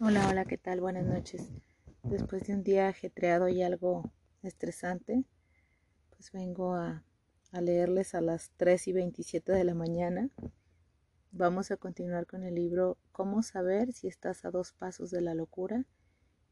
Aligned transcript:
Hola, 0.00 0.28
hola, 0.28 0.44
¿qué 0.44 0.56
tal? 0.56 0.80
Buenas 0.80 1.04
noches. 1.04 1.50
Después 2.04 2.46
de 2.46 2.54
un 2.54 2.62
día 2.62 2.86
ajetreado 2.86 3.48
y 3.48 3.62
algo 3.62 4.12
estresante, 4.44 5.24
pues 6.10 6.30
vengo 6.30 6.76
a, 6.76 7.02
leerles 7.50 8.14
a 8.14 8.20
las 8.20 8.52
3 8.58 8.86
y 8.86 8.92
27 8.92 9.50
de 9.50 9.64
la 9.64 9.74
mañana. 9.74 10.30
Vamos 11.32 11.72
a 11.72 11.76
continuar 11.76 12.28
con 12.28 12.44
el 12.44 12.54
libro 12.54 12.96
Cómo 13.10 13.42
saber 13.42 13.92
si 13.92 14.06
estás 14.06 14.44
a 14.44 14.52
dos 14.52 14.72
pasos 14.72 15.10
de 15.10 15.20
la 15.20 15.34
locura 15.34 15.84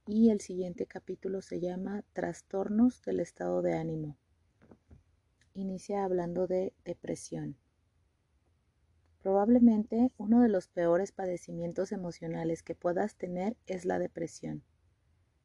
y 0.08 0.30
el 0.30 0.40
siguiente 0.40 0.86
capítulo 0.86 1.40
se 1.40 1.60
llama 1.60 2.02
Trastornos 2.14 3.00
del 3.02 3.20
estado 3.20 3.62
de 3.62 3.74
ánimo. 3.74 4.18
Inicia 5.54 6.02
hablando 6.02 6.48
de 6.48 6.72
depresión. 6.84 7.56
Probablemente 9.26 10.12
uno 10.18 10.40
de 10.40 10.48
los 10.48 10.68
peores 10.68 11.10
padecimientos 11.10 11.90
emocionales 11.90 12.62
que 12.62 12.76
puedas 12.76 13.16
tener 13.16 13.56
es 13.66 13.84
la 13.84 13.98
depresión. 13.98 14.62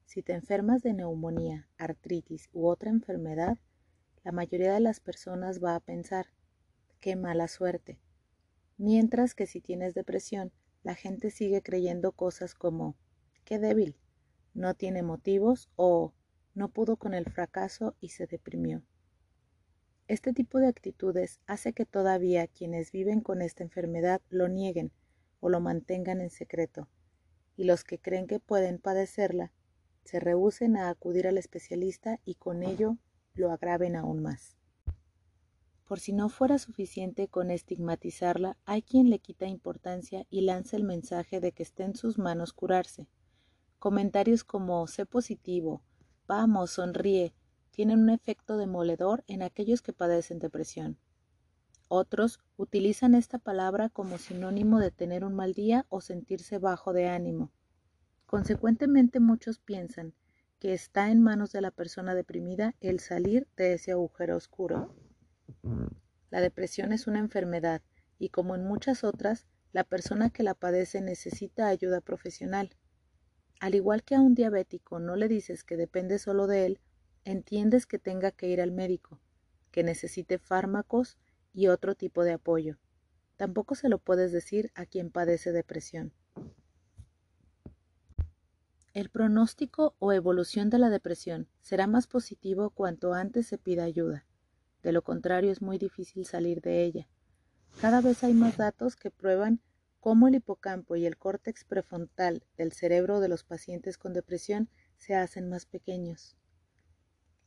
Si 0.05 0.21
te 0.21 0.33
enfermas 0.33 0.83
de 0.83 0.93
neumonía, 0.93 1.67
artritis 1.79 2.47
u 2.53 2.67
otra 2.67 2.91
enfermedad, 2.91 3.57
la 4.23 4.33
mayoría 4.33 4.71
de 4.71 4.81
las 4.81 4.99
personas 4.99 5.63
va 5.63 5.73
a 5.73 5.79
pensar, 5.79 6.27
qué 6.99 7.15
mala 7.15 7.47
suerte. 7.47 7.97
Mientras 8.77 9.33
que 9.33 9.47
si 9.47 9.61
tienes 9.61 9.95
depresión, 9.95 10.51
la 10.83 10.93
gente 10.93 11.31
sigue 11.31 11.63
creyendo 11.63 12.11
cosas 12.11 12.53
como, 12.53 12.95
qué 13.45 13.57
débil, 13.57 13.97
no 14.53 14.75
tiene 14.75 15.01
motivos 15.01 15.71
o 15.75 16.13
no 16.53 16.69
pudo 16.69 16.97
con 16.97 17.15
el 17.15 17.25
fracaso 17.25 17.95
y 17.99 18.09
se 18.09 18.27
deprimió. 18.27 18.83
Este 20.11 20.33
tipo 20.33 20.59
de 20.59 20.67
actitudes 20.67 21.39
hace 21.47 21.71
que 21.71 21.85
todavía 21.85 22.45
quienes 22.45 22.91
viven 22.91 23.21
con 23.21 23.41
esta 23.41 23.63
enfermedad 23.63 24.19
lo 24.29 24.49
nieguen 24.49 24.91
o 25.39 25.47
lo 25.47 25.61
mantengan 25.61 26.19
en 26.19 26.29
secreto, 26.29 26.89
y 27.55 27.63
los 27.63 27.85
que 27.85 27.97
creen 27.97 28.27
que 28.27 28.41
pueden 28.41 28.77
padecerla 28.77 29.53
se 30.03 30.19
rehúsen 30.19 30.75
a 30.75 30.89
acudir 30.89 31.27
al 31.27 31.37
especialista 31.37 32.19
y 32.25 32.35
con 32.35 32.61
ello 32.61 32.97
lo 33.35 33.53
agraven 33.53 33.95
aún 33.95 34.21
más. 34.21 34.57
Por 35.85 36.01
si 36.01 36.11
no 36.11 36.27
fuera 36.27 36.59
suficiente 36.59 37.29
con 37.29 37.49
estigmatizarla, 37.49 38.57
hay 38.65 38.81
quien 38.81 39.09
le 39.09 39.19
quita 39.19 39.45
importancia 39.45 40.27
y 40.29 40.41
lanza 40.41 40.75
el 40.75 40.83
mensaje 40.83 41.39
de 41.39 41.53
que 41.53 41.63
está 41.63 41.85
en 41.85 41.95
sus 41.95 42.17
manos 42.17 42.51
curarse. 42.51 43.07
Comentarios 43.79 44.43
como 44.43 44.85
sé 44.87 45.05
positivo, 45.05 45.83
vamos, 46.27 46.71
sonríe, 46.71 47.33
tienen 47.71 47.99
un 47.99 48.09
efecto 48.09 48.57
demoledor 48.57 49.23
en 49.27 49.41
aquellos 49.41 49.81
que 49.81 49.93
padecen 49.93 50.39
depresión. 50.39 50.97
Otros 51.87 52.39
utilizan 52.55 53.15
esta 53.15 53.37
palabra 53.37 53.89
como 53.89 54.17
sinónimo 54.17 54.79
de 54.79 54.91
tener 54.91 55.25
un 55.25 55.33
mal 55.33 55.53
día 55.53 55.85
o 55.89 55.99
sentirse 55.99 56.57
bajo 56.57 56.93
de 56.93 57.07
ánimo. 57.07 57.51
Consecuentemente 58.25 59.19
muchos 59.19 59.59
piensan 59.59 60.13
que 60.59 60.73
está 60.73 61.09
en 61.09 61.21
manos 61.21 61.51
de 61.51 61.59
la 61.59 61.71
persona 61.71 62.15
deprimida 62.15 62.75
el 62.79 62.99
salir 62.99 63.47
de 63.57 63.73
ese 63.73 63.91
agujero 63.91 64.37
oscuro. 64.37 64.95
La 66.29 66.39
depresión 66.39 66.93
es 66.93 67.07
una 67.07 67.19
enfermedad 67.19 67.81
y 68.19 68.29
como 68.29 68.55
en 68.55 68.63
muchas 68.63 69.03
otras, 69.03 69.47
la 69.73 69.83
persona 69.83 70.29
que 70.29 70.43
la 70.43 70.53
padece 70.53 71.01
necesita 71.01 71.67
ayuda 71.67 71.99
profesional. 71.99 72.69
Al 73.59 73.75
igual 73.75 74.03
que 74.03 74.15
a 74.15 74.21
un 74.21 74.35
diabético 74.35 74.99
no 74.99 75.15
le 75.15 75.27
dices 75.27 75.63
que 75.63 75.75
depende 75.75 76.19
solo 76.19 76.47
de 76.47 76.67
él, 76.67 76.79
entiendes 77.25 77.85
que 77.85 77.99
tenga 77.99 78.31
que 78.31 78.47
ir 78.47 78.61
al 78.61 78.71
médico, 78.71 79.19
que 79.71 79.83
necesite 79.83 80.37
fármacos 80.37 81.17
y 81.53 81.67
otro 81.67 81.95
tipo 81.95 82.23
de 82.23 82.33
apoyo. 82.33 82.77
Tampoco 83.37 83.75
se 83.75 83.89
lo 83.89 83.99
puedes 83.99 84.31
decir 84.31 84.71
a 84.75 84.85
quien 84.85 85.09
padece 85.11 85.51
depresión. 85.51 86.13
El 88.93 89.09
pronóstico 89.09 89.95
o 89.99 90.11
evolución 90.11 90.69
de 90.69 90.77
la 90.77 90.89
depresión 90.89 91.47
será 91.61 91.87
más 91.87 92.07
positivo 92.07 92.71
cuanto 92.71 93.13
antes 93.13 93.47
se 93.47 93.57
pida 93.57 93.83
ayuda. 93.83 94.25
De 94.83 94.91
lo 94.91 95.01
contrario 95.01 95.51
es 95.51 95.61
muy 95.61 95.77
difícil 95.77 96.25
salir 96.25 96.61
de 96.61 96.83
ella. 96.83 97.07
Cada 97.79 98.01
vez 98.01 98.23
hay 98.23 98.33
más 98.33 98.57
datos 98.57 98.97
que 98.97 99.09
prueban 99.09 99.61
cómo 100.01 100.27
el 100.27 100.35
hipocampo 100.35 100.97
y 100.97 101.05
el 101.05 101.17
córtex 101.17 101.63
prefrontal 101.63 102.43
del 102.57 102.73
cerebro 102.73 103.21
de 103.21 103.29
los 103.29 103.43
pacientes 103.43 103.97
con 103.97 104.11
depresión 104.11 104.69
se 104.97 105.15
hacen 105.15 105.47
más 105.47 105.65
pequeños. 105.65 106.35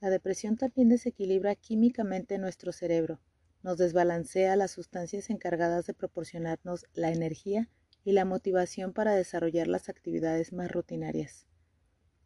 La 0.05 0.11
depresión 0.11 0.59
también 0.59 0.91
desequilibra 0.91 1.55
químicamente 1.55 2.37
nuestro 2.37 2.73
cerebro, 2.73 3.23
nos 3.63 3.79
desbalancea 3.79 4.55
las 4.55 4.71
sustancias 4.71 5.31
encargadas 5.31 5.87
de 5.87 5.95
proporcionarnos 5.95 6.85
la 6.93 7.11
energía 7.11 7.71
y 8.05 8.13
la 8.13 8.27
motivación 8.27 8.93
para 8.93 9.15
desarrollar 9.15 9.67
las 9.67 9.89
actividades 9.89 10.53
más 10.53 10.71
rutinarias. 10.71 11.47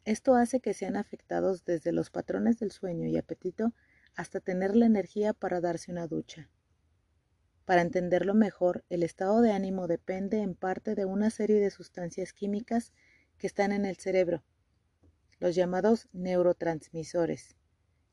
Esto 0.05 0.35
hace 0.35 0.59
que 0.59 0.75
sean 0.75 0.97
afectados 0.97 1.65
desde 1.65 1.93
los 1.93 2.11
patrones 2.11 2.59
del 2.59 2.73
sueño 2.73 3.07
y 3.07 3.17
apetito 3.17 3.73
hasta 4.17 4.41
tener 4.41 4.75
la 4.75 4.87
energía 4.87 5.33
para 5.33 5.61
darse 5.61 5.93
una 5.93 6.09
ducha. 6.09 6.51
Para 7.65 7.83
entenderlo 7.83 8.35
mejor, 8.35 8.85
el 8.89 9.05
estado 9.05 9.41
de 9.41 9.53
ánimo 9.53 9.87
depende 9.87 10.39
en 10.39 10.57
parte 10.57 10.97
de 10.97 11.05
una 11.05 11.31
serie 11.31 11.61
de 11.61 11.71
sustancias 11.71 12.33
químicas 12.33 12.93
que 13.37 13.47
están 13.47 13.71
en 13.71 13.85
el 13.85 13.99
cerebro, 13.99 14.43
los 15.39 15.55
llamados 15.55 16.09
neurotransmisores, 16.13 17.55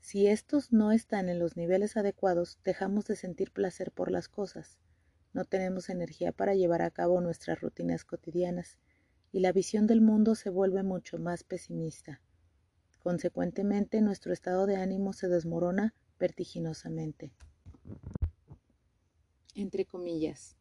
si 0.06 0.28
estos 0.28 0.72
no 0.72 0.92
están 0.92 1.30
en 1.30 1.40
los 1.40 1.58
niveles 1.58 1.98
adecuados, 1.98 2.60
dejamos 2.64 3.06
de 3.06 3.16
sentir 3.16 3.50
placer 3.50 3.92
por 3.92 4.12
las 4.12 4.28
cosas, 4.28 4.78
no 5.34 5.46
tenemos 5.46 5.90
energía 5.90 6.32
para 6.32 6.54
llevar 6.54 6.84
a 6.84 6.92
cabo 6.92 7.22
nuestras 7.22 7.60
rutinas 7.60 8.06
cotidianas 8.06 8.78
y 9.32 9.40
la 9.40 9.52
visión 9.52 9.88
del 9.88 10.02
mundo 10.02 10.36
se 10.36 10.52
vuelve 10.52 10.84
mucho 10.84 11.18
más 11.18 11.44
pesimista. 11.44 12.22
Consecuentemente, 13.00 14.00
nuestro 14.02 14.32
estado 14.32 14.68
de 14.68 14.76
ánimo 14.76 15.12
se 15.12 15.28
desmorona 15.28 15.96
vertiginosamente. 16.20 17.34
Entre 19.56 19.86
comillas, 19.86 20.56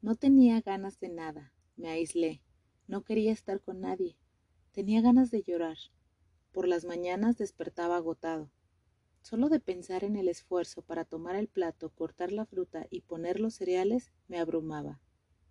no 0.00 0.14
tenía 0.14 0.62
ganas 0.62 0.98
de 1.00 1.10
nada, 1.10 1.52
me 1.76 1.90
aislé, 1.90 2.40
no 2.88 3.02
quería 3.04 3.32
estar 3.32 3.60
con 3.60 3.82
nadie, 3.82 4.16
tenía 4.72 5.02
ganas 5.02 5.30
de 5.30 5.42
llorar. 5.42 5.76
Por 6.50 6.66
las 6.66 6.86
mañanas 6.86 7.36
despertaba 7.36 7.96
agotado 7.96 8.50
Solo 9.22 9.48
de 9.48 9.60
pensar 9.60 10.02
en 10.02 10.16
el 10.16 10.28
esfuerzo 10.28 10.82
para 10.82 11.04
tomar 11.04 11.36
el 11.36 11.46
plato, 11.46 11.90
cortar 11.90 12.32
la 12.32 12.46
fruta 12.46 12.86
y 12.90 13.02
poner 13.02 13.38
los 13.38 13.54
cereales 13.54 14.12
me 14.28 14.38
abrumaba. 14.38 15.00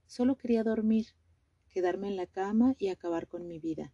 Solo 0.07 0.35
quería 0.37 0.63
dormir, 0.63 1.07
quedarme 1.69 2.07
en 2.07 2.15
la 2.15 2.25
cama 2.25 2.75
y 2.79 2.89
acabar 2.89 3.27
con 3.27 3.47
mi 3.47 3.59
vida, 3.59 3.93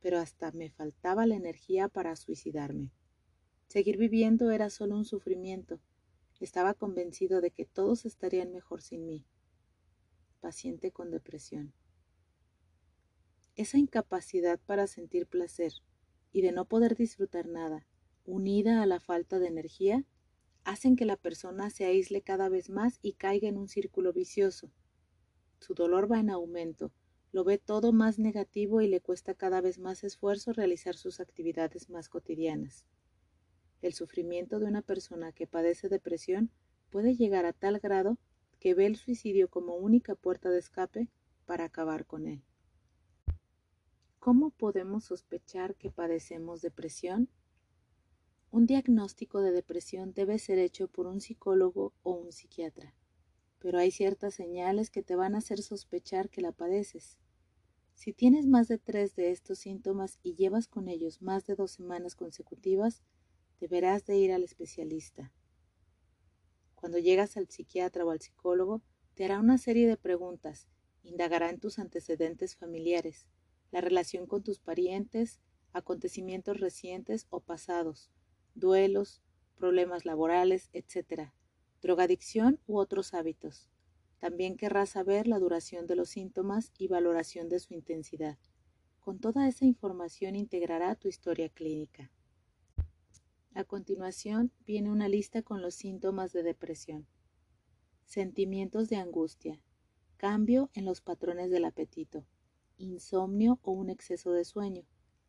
pero 0.00 0.18
hasta 0.18 0.52
me 0.52 0.70
faltaba 0.70 1.26
la 1.26 1.34
energía 1.34 1.88
para 1.88 2.14
suicidarme. 2.14 2.92
Seguir 3.66 3.98
viviendo 3.98 4.52
era 4.52 4.70
solo 4.70 4.96
un 4.96 5.04
sufrimiento. 5.04 5.80
Estaba 6.38 6.74
convencido 6.74 7.40
de 7.40 7.50
que 7.50 7.64
todos 7.64 8.06
estarían 8.06 8.52
mejor 8.52 8.80
sin 8.80 9.06
mí. 9.06 9.26
Paciente 10.40 10.92
con 10.92 11.10
depresión. 11.10 11.74
Esa 13.56 13.76
incapacidad 13.76 14.60
para 14.64 14.86
sentir 14.86 15.26
placer 15.26 15.72
y 16.32 16.42
de 16.42 16.52
no 16.52 16.66
poder 16.66 16.94
disfrutar 16.94 17.46
nada 17.46 17.86
unida 18.26 18.82
a 18.82 18.86
la 18.86 19.00
falta 19.00 19.38
de 19.38 19.48
energía, 19.48 20.04
hacen 20.64 20.96
que 20.96 21.04
la 21.04 21.16
persona 21.16 21.70
se 21.70 21.84
aísle 21.84 22.22
cada 22.22 22.48
vez 22.48 22.70
más 22.70 22.98
y 23.00 23.14
caiga 23.14 23.48
en 23.48 23.56
un 23.56 23.68
círculo 23.68 24.12
vicioso. 24.12 24.70
Su 25.60 25.74
dolor 25.74 26.10
va 26.10 26.20
en 26.20 26.30
aumento, 26.30 26.92
lo 27.32 27.44
ve 27.44 27.58
todo 27.58 27.92
más 27.92 28.18
negativo 28.18 28.80
y 28.80 28.88
le 28.88 29.00
cuesta 29.00 29.34
cada 29.34 29.60
vez 29.60 29.78
más 29.78 30.04
esfuerzo 30.04 30.52
realizar 30.52 30.96
sus 30.96 31.20
actividades 31.20 31.88
más 31.88 32.08
cotidianas. 32.08 32.84
El 33.82 33.92
sufrimiento 33.92 34.58
de 34.58 34.66
una 34.66 34.82
persona 34.82 35.32
que 35.32 35.46
padece 35.46 35.88
depresión 35.88 36.50
puede 36.90 37.14
llegar 37.14 37.46
a 37.46 37.52
tal 37.52 37.78
grado 37.78 38.18
que 38.58 38.74
ve 38.74 38.86
el 38.86 38.96
suicidio 38.96 39.48
como 39.48 39.76
única 39.76 40.14
puerta 40.14 40.50
de 40.50 40.58
escape 40.58 41.08
para 41.44 41.64
acabar 41.64 42.06
con 42.06 42.26
él. 42.26 42.42
¿Cómo 44.18 44.50
podemos 44.50 45.04
sospechar 45.04 45.76
que 45.76 45.90
padecemos 45.90 46.62
depresión? 46.62 47.28
Un 48.56 48.64
diagnóstico 48.64 49.42
de 49.42 49.52
depresión 49.52 50.14
debe 50.14 50.38
ser 50.38 50.58
hecho 50.58 50.88
por 50.88 51.06
un 51.06 51.20
psicólogo 51.20 51.92
o 52.02 52.12
un 52.12 52.32
psiquiatra, 52.32 52.94
pero 53.58 53.78
hay 53.78 53.90
ciertas 53.90 54.32
señales 54.32 54.88
que 54.88 55.02
te 55.02 55.14
van 55.14 55.34
a 55.34 55.38
hacer 55.38 55.60
sospechar 55.60 56.30
que 56.30 56.40
la 56.40 56.52
padeces. 56.52 57.18
Si 57.92 58.14
tienes 58.14 58.46
más 58.46 58.66
de 58.66 58.78
tres 58.78 59.14
de 59.14 59.30
estos 59.30 59.58
síntomas 59.58 60.18
y 60.22 60.36
llevas 60.36 60.68
con 60.68 60.88
ellos 60.88 61.20
más 61.20 61.44
de 61.44 61.54
dos 61.54 61.72
semanas 61.72 62.14
consecutivas, 62.16 63.02
deberás 63.60 64.06
de 64.06 64.16
ir 64.16 64.32
al 64.32 64.42
especialista. 64.42 65.34
Cuando 66.76 66.96
llegas 66.96 67.36
al 67.36 67.50
psiquiatra 67.50 68.06
o 68.06 68.10
al 68.10 68.22
psicólogo, 68.22 68.80
te 69.16 69.26
hará 69.26 69.38
una 69.38 69.58
serie 69.58 69.86
de 69.86 69.98
preguntas, 69.98 70.66
indagará 71.02 71.50
en 71.50 71.60
tus 71.60 71.78
antecedentes 71.78 72.56
familiares, 72.56 73.26
la 73.70 73.82
relación 73.82 74.26
con 74.26 74.42
tus 74.42 74.60
parientes, 74.60 75.40
acontecimientos 75.74 76.58
recientes 76.58 77.26
o 77.28 77.40
pasados, 77.40 78.10
duelos, 78.56 79.22
problemas 79.56 80.04
laborales, 80.04 80.70
etc., 80.72 81.30
drogadicción 81.80 82.58
u 82.66 82.78
otros 82.78 83.14
hábitos. 83.14 83.68
También 84.18 84.56
querrá 84.56 84.86
saber 84.86 85.28
la 85.28 85.38
duración 85.38 85.86
de 85.86 85.94
los 85.94 86.08
síntomas 86.08 86.72
y 86.78 86.88
valoración 86.88 87.48
de 87.48 87.60
su 87.60 87.74
intensidad. 87.74 88.38
Con 89.00 89.20
toda 89.20 89.46
esa 89.46 89.66
información 89.66 90.34
integrará 90.34 90.94
tu 90.96 91.06
historia 91.06 91.48
clínica. 91.48 92.10
A 93.54 93.64
continuación 93.64 94.52
viene 94.66 94.90
una 94.90 95.08
lista 95.08 95.42
con 95.42 95.62
los 95.62 95.74
síntomas 95.74 96.32
de 96.32 96.42
depresión. 96.42 97.06
Sentimientos 98.04 98.88
de 98.88 98.96
angustia, 98.96 99.60
cambio 100.16 100.70
en 100.74 100.84
los 100.84 101.00
patrones 101.00 101.50
del 101.50 101.64
apetito, 101.64 102.26
insomnio 102.78 103.58
o 103.62 103.72
un 103.72 103.90
exceso 103.90 104.32
de 104.32 104.44
sueño, 104.44 104.84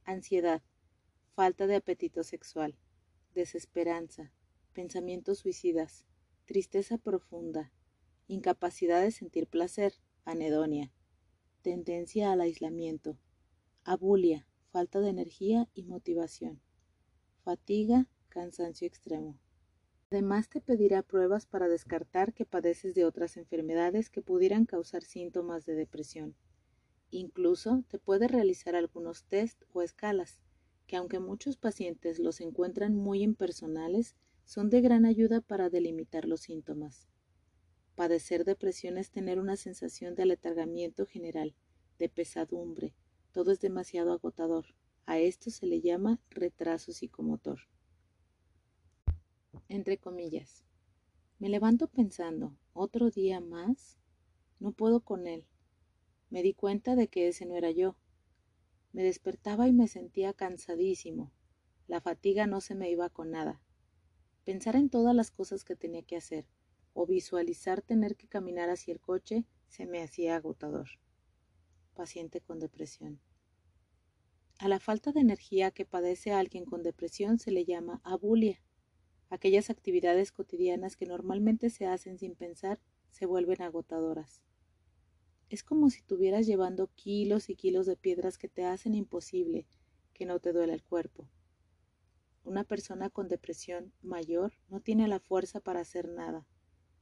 ansiedad, 0.05 0.61
falta 1.35 1.67
de 1.67 1.75
apetito 1.75 2.23
sexual, 2.23 2.75
desesperanza, 3.37 4.33
pensamientos 4.73 5.37
suicidas, 5.37 6.05
tristeza 6.45 6.97
profunda, 6.97 7.71
incapacidad 8.27 8.99
de 8.99 9.11
sentir 9.11 9.47
placer, 9.47 9.93
anedonia, 10.25 10.91
tendencia 11.61 12.31
al 12.31 12.41
aislamiento, 12.41 13.19
abulia, 13.83 14.47
falta 14.71 14.99
de 15.01 15.09
energía 15.09 15.69
y 15.75 15.83
motivación, 15.83 16.61
fatiga, 17.43 18.07
cansancio 18.27 18.87
extremo. 18.87 19.39
Además 20.09 20.49
te 20.49 20.59
pedirá 20.59 21.03
pruebas 21.03 21.45
para 21.45 21.67
descartar 21.67 22.33
que 22.33 22.45
padeces 22.45 22.95
de 22.95 23.05
otras 23.05 23.37
enfermedades 23.37 24.09
que 24.09 24.23
pudieran 24.23 24.65
causar 24.65 25.03
síntomas 25.03 25.65
de 25.65 25.75
depresión. 25.75 26.35
Incluso 27.11 27.83
te 27.87 27.99
puede 27.99 28.27
realizar 28.27 28.75
algunos 28.75 29.25
test 29.25 29.61
o 29.73 29.83
escalas, 29.83 30.41
que 30.87 30.95
aunque 30.95 31.19
muchos 31.19 31.57
pacientes 31.57 32.17
los 32.17 32.41
encuentran 32.41 32.95
muy 32.95 33.21
impersonales, 33.21 34.15
son 34.45 34.69
de 34.69 34.81
gran 34.81 35.05
ayuda 35.05 35.41
para 35.41 35.69
delimitar 35.69 36.25
los 36.25 36.41
síntomas. 36.41 37.07
Padecer 37.95 38.45
depresión 38.45 38.97
es 38.97 39.11
tener 39.11 39.39
una 39.39 39.57
sensación 39.57 40.15
de 40.15 40.23
aletargamiento 40.23 41.05
general, 41.05 41.53
de 41.99 42.09
pesadumbre, 42.09 42.95
todo 43.37 43.51
es 43.51 43.59
demasiado 43.59 44.13
agotador. 44.13 44.65
A 45.05 45.19
esto 45.19 45.51
se 45.51 45.67
le 45.67 45.79
llama 45.79 46.19
retraso 46.31 46.91
psicomotor. 46.91 47.59
Entre 49.69 49.99
comillas. 49.99 50.63
Me 51.37 51.47
levanto 51.47 51.87
pensando, 51.87 52.57
¿otro 52.73 53.11
día 53.11 53.39
más? 53.39 53.99
No 54.59 54.71
puedo 54.71 55.01
con 55.01 55.27
él. 55.27 55.45
Me 56.31 56.41
di 56.41 56.55
cuenta 56.55 56.95
de 56.95 57.09
que 57.09 57.27
ese 57.27 57.45
no 57.45 57.55
era 57.55 57.69
yo. 57.69 57.95
Me 58.93 59.03
despertaba 59.03 59.67
y 59.67 59.73
me 59.73 59.87
sentía 59.87 60.33
cansadísimo. 60.33 61.31
La 61.87 62.01
fatiga 62.01 62.47
no 62.47 62.61
se 62.61 62.75
me 62.75 62.89
iba 62.89 63.09
con 63.09 63.31
nada. 63.31 63.61
Pensar 64.43 64.75
en 64.75 64.89
todas 64.89 65.15
las 65.15 65.31
cosas 65.31 65.63
que 65.63 65.75
tenía 65.75 66.03
que 66.03 66.17
hacer 66.17 66.47
o 66.93 67.05
visualizar 67.05 67.81
tener 67.81 68.15
que 68.15 68.27
caminar 68.27 68.69
hacia 68.69 68.91
el 68.91 68.99
coche 68.99 69.45
se 69.67 69.85
me 69.85 70.01
hacía 70.01 70.35
agotador. 70.35 70.87
Paciente 71.93 72.41
con 72.41 72.59
depresión. 72.59 73.19
A 74.59 74.67
la 74.67 74.79
falta 74.79 75.11
de 75.11 75.19
energía 75.19 75.69
que 75.69 75.85
padece 75.85 76.31
alguien 76.31 76.65
con 76.65 76.81
depresión 76.81 77.37
se 77.37 77.51
le 77.51 77.65
llama 77.65 78.01
abulia. 78.03 78.59
Aquellas 79.29 79.69
actividades 79.69 80.31
cotidianas 80.31 80.95
que 80.95 81.05
normalmente 81.05 81.69
se 81.69 81.85
hacen 81.85 82.17
sin 82.17 82.33
pensar 82.35 82.79
se 83.11 83.27
vuelven 83.27 83.61
agotadoras. 83.61 84.41
Es 85.49 85.63
como 85.63 85.89
si 85.89 85.99
estuvieras 85.99 86.45
llevando 86.45 86.89
kilos 86.95 87.49
y 87.49 87.55
kilos 87.55 87.85
de 87.85 87.95
piedras 87.95 88.37
que 88.37 88.49
te 88.49 88.65
hacen 88.65 88.95
imposible 88.95 89.65
que 90.13 90.25
no 90.25 90.39
te 90.39 90.53
duele 90.53 90.73
el 90.73 90.83
cuerpo. 90.83 91.27
Una 92.43 92.63
persona 92.63 93.09
con 93.09 93.27
depresión 93.27 93.93
mayor 94.01 94.53
no 94.69 94.79
tiene 94.79 95.07
la 95.07 95.19
fuerza 95.19 95.59
para 95.59 95.81
hacer 95.81 96.07
nada. 96.07 96.45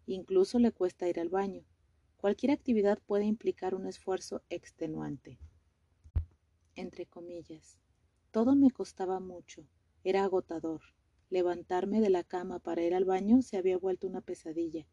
Incluso 0.06 0.60
le 0.60 0.72
cuesta 0.72 1.08
ir 1.08 1.20
al 1.20 1.30
baño. 1.30 1.64
Cualquier 2.18 2.52
actividad 2.52 3.00
puede 3.06 3.26
implicar 3.26 3.76
un 3.76 3.88
esfuerzo 3.88 4.42
extenuante 4.50 5.40
entre 6.76 7.06
comillas. 7.06 7.78
Todo 8.32 8.56
me 8.56 8.72
costaba 8.72 9.20
mucho, 9.20 9.66
era 10.04 10.24
agotador. 10.24 10.82
Levantarme 11.30 12.02
de 12.02 12.10
la 12.10 12.24
cama 12.24 12.60
para 12.60 12.84
ir 12.84 12.94
al 12.94 13.06
baño 13.06 13.42
se 13.42 13.58
había 13.58 13.78
vuelto 13.78 14.08
una 14.08 14.22
pesadilla. 14.22 14.86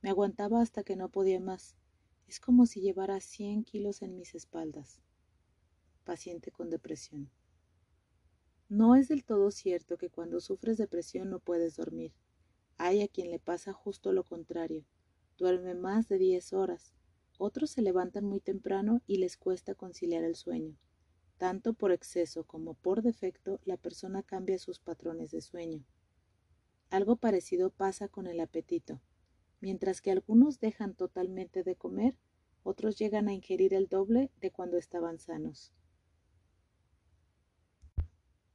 Me 0.00 0.10
aguantaba 0.10 0.62
hasta 0.62 0.82
que 0.82 0.96
no 0.96 1.10
podía 1.10 1.40
más. 1.40 1.76
Es 2.26 2.40
como 2.40 2.66
si 2.66 2.80
llevara 2.80 3.20
cien 3.20 3.64
kilos 3.64 4.02
en 4.02 4.16
mis 4.16 4.34
espaldas. 4.34 5.00
Paciente 6.04 6.50
con 6.50 6.70
depresión. 6.70 7.30
No 8.68 8.96
es 8.96 9.08
del 9.08 9.24
todo 9.24 9.50
cierto 9.50 9.98
que 9.98 10.10
cuando 10.10 10.40
sufres 10.40 10.78
depresión 10.78 11.30
no 11.30 11.38
puedes 11.38 11.76
dormir. 11.76 12.14
Hay 12.76 13.02
a 13.02 13.08
quien 13.08 13.30
le 13.30 13.38
pasa 13.38 13.72
justo 13.72 14.12
lo 14.12 14.24
contrario. 14.24 14.84
Duerme 15.36 15.74
más 15.74 16.08
de 16.08 16.18
diez 16.18 16.52
horas. 16.52 16.94
Otros 17.38 17.70
se 17.70 17.82
levantan 17.82 18.24
muy 18.24 18.40
temprano 18.40 19.02
y 19.06 19.18
les 19.18 19.36
cuesta 19.36 19.74
conciliar 19.74 20.24
el 20.24 20.34
sueño. 20.34 20.76
Tanto 21.36 21.74
por 21.74 21.92
exceso 21.92 22.44
como 22.44 22.74
por 22.74 23.02
defecto, 23.02 23.60
la 23.64 23.76
persona 23.76 24.22
cambia 24.22 24.58
sus 24.58 24.78
patrones 24.78 25.30
de 25.30 25.40
sueño. 25.40 25.84
Algo 26.90 27.16
parecido 27.16 27.70
pasa 27.70 28.08
con 28.08 28.26
el 28.26 28.40
apetito. 28.40 29.00
Mientras 29.60 30.00
que 30.00 30.10
algunos 30.10 30.60
dejan 30.60 30.94
totalmente 30.94 31.62
de 31.62 31.76
comer, 31.76 32.16
otros 32.62 32.98
llegan 32.98 33.28
a 33.28 33.32
ingerir 33.32 33.74
el 33.74 33.88
doble 33.88 34.30
de 34.40 34.50
cuando 34.50 34.78
estaban 34.78 35.18
sanos. 35.18 35.72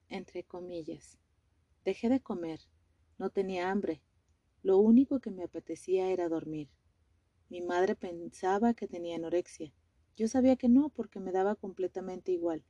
Entre 0.08 0.44
comillas. 0.44 1.18
Dejé 1.86 2.10
de 2.10 2.20
comer. 2.20 2.60
No 3.18 3.30
tenía 3.30 3.70
hambre. 3.70 4.02
Lo 4.64 4.78
único 4.78 5.20
que 5.20 5.32
me 5.32 5.44
apetecía 5.44 6.12
era 6.12 6.30
dormir. 6.30 6.70
Mi 7.50 7.62
madre 7.62 7.96
pensaba 7.96 8.74
que 8.74 8.88
tenía 8.88 9.16
anorexia, 9.16 9.74
yo 10.20 10.28
sabía 10.28 10.58
que 10.58 10.68
no, 10.68 10.90
porque 10.90 11.22
me 11.22 11.32
daba 11.32 11.56
completamente 11.56 12.34
igual. 12.34 12.62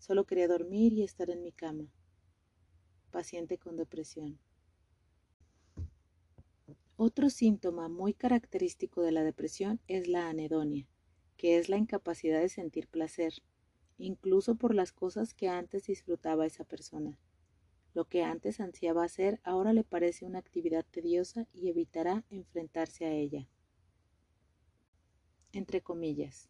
Solo 0.00 0.26
quería 0.26 0.48
dormir 0.48 0.92
y 0.92 1.04
estar 1.04 1.30
en 1.30 1.40
mi 1.40 1.52
cama. 1.52 1.86
Paciente 3.12 3.58
con 3.58 3.76
depresión. 3.76 4.40
Otro 6.98 7.28
síntoma 7.28 7.90
muy 7.90 8.14
característico 8.14 9.02
de 9.02 9.12
la 9.12 9.22
depresión 9.22 9.80
es 9.86 10.08
la 10.08 10.30
anedonia, 10.30 10.88
que 11.36 11.58
es 11.58 11.68
la 11.68 11.76
incapacidad 11.76 12.40
de 12.40 12.48
sentir 12.48 12.88
placer, 12.88 13.34
incluso 13.98 14.54
por 14.54 14.74
las 14.74 14.92
cosas 14.92 15.34
que 15.34 15.46
antes 15.46 15.84
disfrutaba 15.84 16.46
esa 16.46 16.64
persona. 16.64 17.18
Lo 17.92 18.06
que 18.06 18.22
antes 18.22 18.60
ansiaba 18.60 19.04
hacer 19.04 19.40
ahora 19.44 19.74
le 19.74 19.84
parece 19.84 20.24
una 20.24 20.38
actividad 20.38 20.86
tediosa 20.90 21.46
y 21.52 21.68
evitará 21.68 22.24
enfrentarse 22.30 23.04
a 23.04 23.12
ella. 23.12 23.46
Entre 25.52 25.82
comillas. 25.82 26.48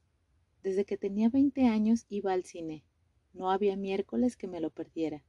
Desde 0.62 0.84
que 0.84 0.96
tenía 0.96 1.28
20 1.28 1.66
años 1.66 2.06
iba 2.08 2.32
al 2.32 2.44
cine. 2.44 2.84
No 3.32 3.50
había 3.50 3.76
miércoles 3.76 4.36
que 4.36 4.46
me 4.46 4.60
lo 4.60 4.70
perdiera. 4.70 5.24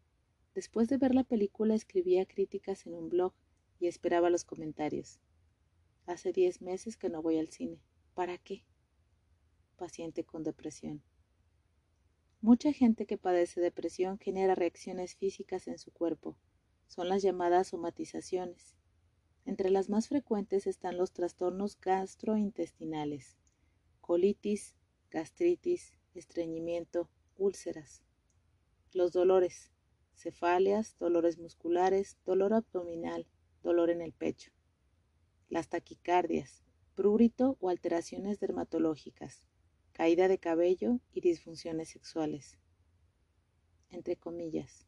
Después 0.53 0.89
de 0.89 0.97
ver 0.97 1.15
la 1.15 1.23
película 1.23 1.73
escribía 1.73 2.27
críticas 2.27 2.85
en 2.85 2.93
un 2.93 3.09
blog 3.09 3.33
y 3.79 3.87
esperaba 3.87 4.29
los 4.29 4.43
comentarios. 4.43 5.19
Hace 6.05 6.31
diez 6.31 6.61
meses 6.61 6.97
que 6.97 7.09
no 7.09 7.21
voy 7.21 7.37
al 7.37 7.49
cine. 7.49 7.81
¿Para 8.13 8.37
qué? 8.37 8.63
Paciente 9.75 10.23
con 10.23 10.43
depresión. 10.43 11.03
Mucha 12.41 12.71
gente 12.71 13.05
que 13.05 13.17
padece 13.17 13.61
depresión 13.61 14.19
genera 14.19 14.55
reacciones 14.55 15.15
físicas 15.15 15.67
en 15.67 15.77
su 15.77 15.91
cuerpo. 15.91 16.37
Son 16.87 17.09
las 17.09 17.21
llamadas 17.21 17.67
somatizaciones. 17.67 18.75
Entre 19.43 19.69
las 19.69 19.89
más 19.89 20.07
frecuentes 20.07 20.67
están 20.67 20.97
los 20.97 21.11
trastornos 21.11 21.79
gastrointestinales, 21.79 23.37
colitis, 24.01 24.75
gastritis, 25.09 25.93
estreñimiento, 26.13 27.09
úlceras. 27.37 28.03
Los 28.93 29.13
dolores, 29.13 29.71
cefaleas, 30.13 30.97
dolores 30.99 31.37
musculares, 31.37 32.17
dolor 32.25 32.53
abdominal, 32.53 33.27
dolor 33.63 33.89
en 33.89 34.01
el 34.01 34.13
pecho. 34.13 34.51
Las 35.49 35.69
taquicardias, 35.69 36.63
prurito 36.95 37.57
o 37.59 37.69
alteraciones 37.69 38.39
dermatológicas, 38.39 39.43
caída 39.93 40.27
de 40.27 40.39
cabello 40.39 40.99
y 41.13 41.21
disfunciones 41.21 41.89
sexuales. 41.89 42.57
Entre 43.89 44.15
comillas. 44.15 44.87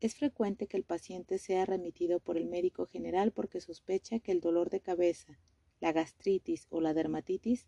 Es 0.00 0.14
frecuente 0.14 0.66
que 0.66 0.76
el 0.76 0.84
paciente 0.84 1.38
sea 1.38 1.64
remitido 1.64 2.20
por 2.20 2.36
el 2.36 2.46
médico 2.46 2.86
general 2.86 3.32
porque 3.32 3.60
sospecha 3.60 4.20
que 4.20 4.32
el 4.32 4.40
dolor 4.40 4.70
de 4.70 4.80
cabeza, 4.80 5.40
la 5.80 5.92
gastritis 5.92 6.66
o 6.70 6.80
la 6.80 6.94
dermatitis 6.94 7.66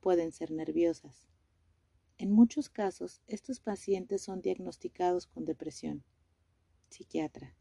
pueden 0.00 0.32
ser 0.32 0.50
nerviosas. 0.50 1.26
En 2.18 2.30
muchos 2.30 2.68
casos, 2.68 3.20
estos 3.26 3.60
pacientes 3.60 4.22
son 4.22 4.42
diagnosticados 4.42 5.26
con 5.26 5.44
depresión. 5.44 6.04
Psiquiatra. 6.88 7.56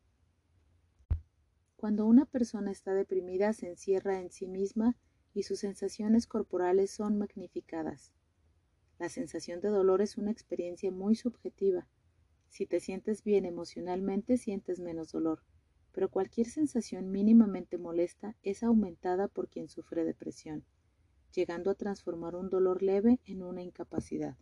Cuando 1.82 2.06
una 2.06 2.26
persona 2.26 2.70
está 2.70 2.94
deprimida, 2.94 3.54
se 3.54 3.68
encierra 3.68 4.20
en 4.20 4.30
sí 4.30 4.46
misma 4.46 4.96
y 5.34 5.42
sus 5.42 5.62
sensaciones 5.62 6.28
corporales 6.28 6.92
son 6.92 7.18
magnificadas. 7.18 8.14
La 9.00 9.10
sensación 9.10 9.62
de 9.62 9.70
dolor 9.70 10.04
es 10.04 10.16
una 10.16 10.30
experiencia 10.30 10.92
muy 10.92 11.16
subjetiva. 11.16 11.88
Si 12.50 12.68
te 12.68 12.80
sientes 12.80 13.24
bien 13.24 13.46
emocionalmente, 13.46 14.38
sientes 14.38 14.80
menos 14.80 15.12
dolor, 15.12 15.42
pero 15.92 16.12
cualquier 16.12 16.46
sensación 16.46 17.10
mínimamente 17.10 17.80
molesta 17.80 18.36
es 18.44 18.62
aumentada 18.62 19.28
por 19.28 19.50
quien 19.50 19.68
sufre 19.68 20.06
depresión 20.06 20.64
llegando 21.34 21.72
a 21.72 21.76
transformar 21.76 22.36
un 22.36 22.52
dolor 22.52 22.84
leve 22.84 23.20
en 23.26 23.42
una 23.42 23.64
incapacidad. 23.64 24.38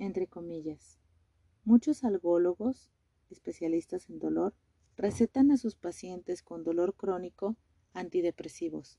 entre 0.00 0.26
comillas. 0.26 0.98
Muchos 1.64 2.02
algólogos, 2.02 2.90
especialistas 3.30 4.10
en 4.10 4.18
dolor, 4.18 4.52
recetan 4.96 5.50
a 5.50 5.56
sus 5.56 5.74
pacientes 5.74 6.42
con 6.42 6.64
dolor 6.64 6.94
crónico 6.94 7.56
antidepresivos. 7.92 8.98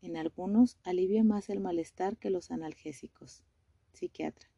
En 0.00 0.16
algunos 0.16 0.78
alivia 0.84 1.24
más 1.24 1.50
el 1.50 1.60
malestar 1.60 2.16
que 2.16 2.30
los 2.30 2.50
analgésicos. 2.50 3.44
Psiquiatra. 3.92 4.48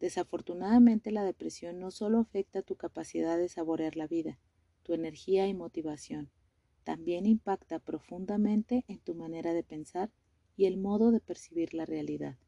Desafortunadamente 0.00 1.10
la 1.10 1.24
depresión 1.24 1.78
no 1.78 1.90
solo 1.90 2.18
afecta 2.18 2.62
tu 2.62 2.76
capacidad 2.76 3.38
de 3.38 3.48
saborear 3.48 3.96
la 3.96 4.06
vida, 4.06 4.38
tu 4.82 4.92
energía 4.92 5.46
y 5.46 5.54
motivación, 5.54 6.30
también 6.84 7.26
impacta 7.26 7.78
profundamente 7.78 8.84
en 8.88 8.98
tu 8.98 9.14
manera 9.14 9.54
de 9.54 9.62
pensar 9.62 10.10
y 10.56 10.66
el 10.66 10.76
modo 10.76 11.10
de 11.10 11.20
percibir 11.20 11.74
la 11.74 11.86
realidad. 11.86 12.38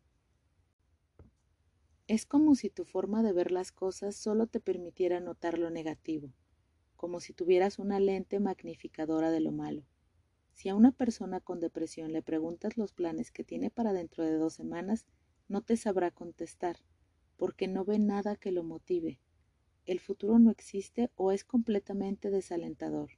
Es 2.08 2.24
como 2.24 2.54
si 2.54 2.70
tu 2.70 2.84
forma 2.84 3.24
de 3.24 3.32
ver 3.32 3.50
las 3.50 3.72
cosas 3.72 4.14
solo 4.14 4.46
te 4.46 4.60
permitiera 4.60 5.18
notar 5.18 5.58
lo 5.58 5.70
negativo, 5.70 6.32
como 6.94 7.18
si 7.18 7.32
tuvieras 7.32 7.80
una 7.80 7.98
lente 7.98 8.38
magnificadora 8.38 9.32
de 9.32 9.40
lo 9.40 9.50
malo. 9.50 9.82
Si 10.52 10.68
a 10.68 10.76
una 10.76 10.92
persona 10.92 11.40
con 11.40 11.58
depresión 11.58 12.12
le 12.12 12.22
preguntas 12.22 12.76
los 12.76 12.92
planes 12.92 13.32
que 13.32 13.42
tiene 13.42 13.70
para 13.70 13.92
dentro 13.92 14.24
de 14.24 14.36
dos 14.36 14.54
semanas, 14.54 15.04
no 15.48 15.62
te 15.62 15.76
sabrá 15.76 16.12
contestar, 16.12 16.76
porque 17.36 17.66
no 17.66 17.84
ve 17.84 17.98
nada 17.98 18.36
que 18.36 18.52
lo 18.52 18.62
motive. 18.62 19.18
El 19.84 19.98
futuro 19.98 20.38
no 20.38 20.52
existe 20.52 21.10
o 21.16 21.32
es 21.32 21.42
completamente 21.42 22.30
desalentador. 22.30 23.10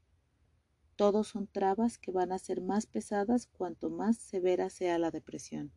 Todos 0.97 1.29
son 1.29 1.47
trabas 1.47 1.99
que 1.99 2.11
van 2.11 2.33
a 2.33 2.39
ser 2.39 2.63
más 2.63 2.87
pesadas 2.87 3.49
cuanto 3.49 3.91
más 3.91 4.17
severa 4.17 4.71
sea 4.71 4.99
la 4.99 5.11
depresión. 5.11 5.73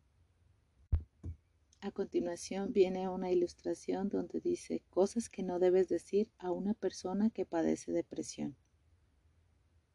A 1.84 1.90
continuación 1.90 2.72
viene 2.72 3.08
una 3.08 3.32
ilustración 3.32 4.08
donde 4.08 4.40
dice 4.40 4.84
cosas 4.88 5.28
que 5.28 5.42
no 5.42 5.58
debes 5.58 5.88
decir 5.88 6.30
a 6.38 6.52
una 6.52 6.74
persona 6.74 7.28
que 7.28 7.44
padece 7.44 7.90
depresión. 7.90 8.56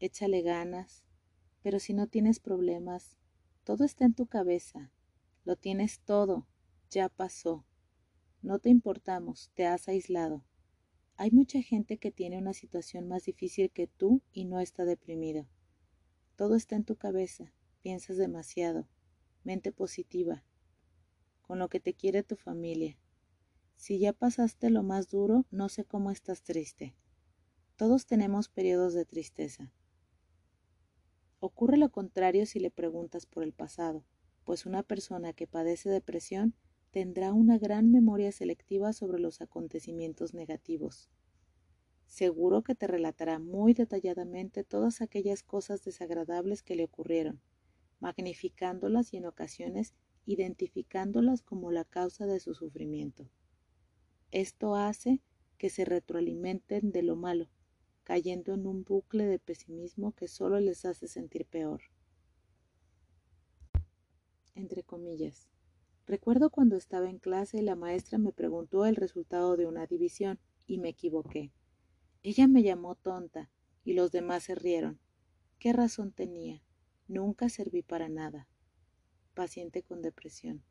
Échale 0.01 0.41
ganas, 0.41 1.05
pero 1.61 1.79
si 1.79 1.93
no 1.93 2.07
tienes 2.07 2.41
problemas, 2.41 3.15
todo 3.63 3.85
está 3.85 4.03
en 4.03 4.13
tu 4.13 4.25
cabeza, 4.25 4.91
lo 5.45 5.55
tienes 5.55 6.01
todo, 6.01 6.45
ya 6.89 7.07
pasó. 7.07 7.65
No 8.41 8.59
te 8.59 8.67
importamos, 8.67 9.49
te 9.53 9.65
has 9.65 9.87
aislado. 9.87 10.43
Hay 11.15 11.31
mucha 11.31 11.61
gente 11.61 11.99
que 11.99 12.11
tiene 12.11 12.37
una 12.37 12.51
situación 12.51 13.07
más 13.07 13.23
difícil 13.23 13.71
que 13.71 13.87
tú 13.87 14.21
y 14.33 14.43
no 14.43 14.59
está 14.59 14.83
deprimido. 14.83 15.47
Todo 16.35 16.55
está 16.55 16.75
en 16.75 16.83
tu 16.83 16.97
cabeza, 16.97 17.53
piensas 17.81 18.17
demasiado, 18.17 18.89
mente 19.45 19.71
positiva, 19.71 20.43
con 21.47 21.59
lo 21.59 21.69
que 21.69 21.79
te 21.79 21.93
quiere 21.93 22.23
tu 22.23 22.35
familia. 22.35 22.97
Si 23.77 23.99
ya 23.99 24.11
pasaste 24.11 24.69
lo 24.69 24.83
más 24.83 25.07
duro, 25.07 25.45
no 25.49 25.69
sé 25.69 25.85
cómo 25.85 26.11
estás 26.11 26.43
triste. 26.43 26.93
Todos 27.77 28.05
tenemos 28.05 28.49
periodos 28.49 28.93
de 28.93 29.05
tristeza. 29.05 29.71
Ocurre 31.39 31.77
lo 31.77 31.89
contrario 31.89 32.45
si 32.45 32.59
le 32.59 32.69
preguntas 32.69 33.25
por 33.25 33.43
el 33.43 33.53
pasado, 33.53 34.03
pues 34.43 34.65
una 34.65 34.83
persona 34.83 35.33
que 35.33 35.47
padece 35.47 35.89
depresión 35.89 36.53
tendrá 36.91 37.31
una 37.31 37.57
gran 37.57 37.91
memoria 37.91 38.31
selectiva 38.31 38.91
sobre 38.91 39.19
los 39.19 39.39
acontecimientos 39.41 40.33
negativos. 40.33 41.09
Seguro 42.07 42.63
que 42.63 42.73
te 42.73 42.87
relatará 42.87 43.39
muy 43.39 43.73
detalladamente 43.73 44.63
todas 44.63 45.01
aquellas 45.01 45.43
cosas 45.43 45.83
desagradables 45.83 46.63
que 46.63 46.75
le 46.75 46.85
ocurrieron, 46.85 47.41
magnificándolas 47.99 49.13
y 49.13 49.17
en 49.17 49.27
ocasiones 49.27 49.93
identificándolas 50.27 51.41
como 51.41 51.71
la 51.71 51.85
causa 51.85 52.27
de 52.27 52.41
su 52.41 52.53
sufrimiento. 52.53 53.29
Esto 54.31 54.75
hace 54.75 55.21
que 55.57 55.69
se 55.69 55.85
retroalimenten 55.85 56.91
de 56.91 57.01
lo 57.01 57.15
malo, 57.15 57.49
cayendo 58.03 58.53
en 58.53 58.67
un 58.67 58.83
bucle 58.83 59.25
de 59.25 59.39
pesimismo 59.39 60.11
que 60.11 60.27
solo 60.27 60.59
les 60.59 60.83
hace 60.83 61.07
sentir 61.07 61.45
peor. 61.45 61.81
Entre 64.53 64.83
comillas. 64.83 65.47
Recuerdo 66.05 66.49
cuando 66.49 66.75
estaba 66.75 67.09
en 67.09 67.19
clase 67.19 67.59
y 67.59 67.61
la 67.61 67.75
maestra 67.75 68.17
me 68.17 68.33
preguntó 68.33 68.85
el 68.85 68.97
resultado 68.97 69.55
de 69.55 69.65
una 69.65 69.87
división 69.87 70.39
y 70.65 70.77
me 70.77 70.89
equivoqué. 70.89 71.51
Ella 72.21 72.47
me 72.47 72.63
llamó 72.63 72.95
tonta 72.95 73.49
y 73.85 73.93
los 73.93 74.11
demás 74.11 74.43
se 74.43 74.55
rieron. 74.55 74.99
¿Qué 75.57 75.71
razón 75.71 76.11
tenía? 76.11 76.61
Nunca 77.07 77.47
serví 77.47 77.81
para 77.81 78.09
nada 78.09 78.47
paciente 79.37 79.83
con 79.83 80.01
depresión. 80.01 80.63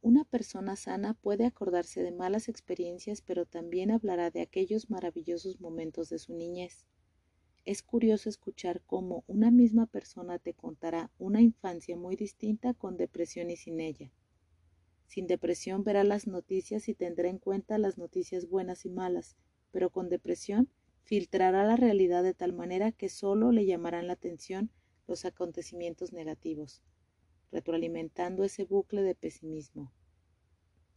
Una 0.00 0.24
persona 0.24 0.74
sana 0.74 1.12
puede 1.12 1.44
acordarse 1.44 2.02
de 2.02 2.12
malas 2.12 2.48
experiencias, 2.48 3.20
pero 3.20 3.44
también 3.44 3.90
hablará 3.90 4.30
de 4.30 4.40
aquellos 4.40 4.88
maravillosos 4.88 5.60
momentos 5.60 6.08
de 6.08 6.18
su 6.18 6.32
niñez. 6.32 6.86
Es 7.66 7.82
curioso 7.82 8.30
escuchar 8.30 8.80
cómo 8.86 9.22
una 9.26 9.50
misma 9.50 9.84
persona 9.84 10.38
te 10.38 10.54
contará 10.54 11.10
una 11.18 11.42
infancia 11.42 11.94
muy 11.94 12.16
distinta 12.16 12.72
con 12.72 12.96
depresión 12.96 13.50
y 13.50 13.56
sin 13.56 13.80
ella. 13.80 14.10
Sin 15.04 15.26
depresión 15.26 15.84
verá 15.84 16.04
las 16.04 16.26
noticias 16.26 16.88
y 16.88 16.94
tendrá 16.94 17.28
en 17.28 17.36
cuenta 17.36 17.76
las 17.76 17.98
noticias 17.98 18.48
buenas 18.48 18.86
y 18.86 18.88
malas, 18.88 19.36
pero 19.72 19.90
con 19.90 20.08
depresión 20.08 20.70
filtrará 21.04 21.64
la 21.64 21.76
realidad 21.76 22.22
de 22.22 22.32
tal 22.32 22.54
manera 22.54 22.92
que 22.92 23.10
solo 23.10 23.52
le 23.52 23.66
llamarán 23.66 24.06
la 24.06 24.14
atención 24.14 24.70
los 25.06 25.26
acontecimientos 25.26 26.14
negativos 26.14 26.82
retroalimentando 27.50 28.44
ese 28.44 28.64
bucle 28.64 29.02
de 29.02 29.14
pesimismo. 29.14 29.92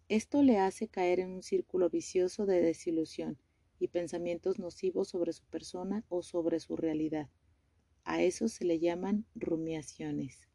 Esto 0.09 0.43
le 0.43 0.59
hace 0.59 0.87
caer 0.87 1.19
en 1.19 1.31
un 1.31 1.43
círculo 1.43 1.89
vicioso 1.89 2.45
de 2.45 2.61
desilusión 2.61 3.37
y 3.79 3.87
pensamientos 3.87 4.59
nocivos 4.59 5.09
sobre 5.09 5.33
su 5.33 5.43
persona 5.45 6.05
o 6.09 6.21
sobre 6.21 6.59
su 6.59 6.75
realidad. 6.75 7.29
A 8.03 8.21
eso 8.21 8.47
se 8.47 8.65
le 8.65 8.79
llaman 8.79 9.25
rumiaciones. 9.33 10.47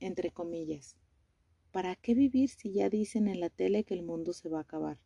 Entre 0.00 0.30
comillas. 0.30 0.96
¿Para 1.70 1.96
qué 1.96 2.14
vivir 2.14 2.50
si 2.50 2.72
ya 2.72 2.90
dicen 2.90 3.28
en 3.28 3.40
la 3.40 3.50
tele 3.50 3.84
que 3.84 3.94
el 3.94 4.02
mundo 4.02 4.32
se 4.32 4.48
va 4.48 4.58
a 4.58 4.62
acabar? 4.62 4.98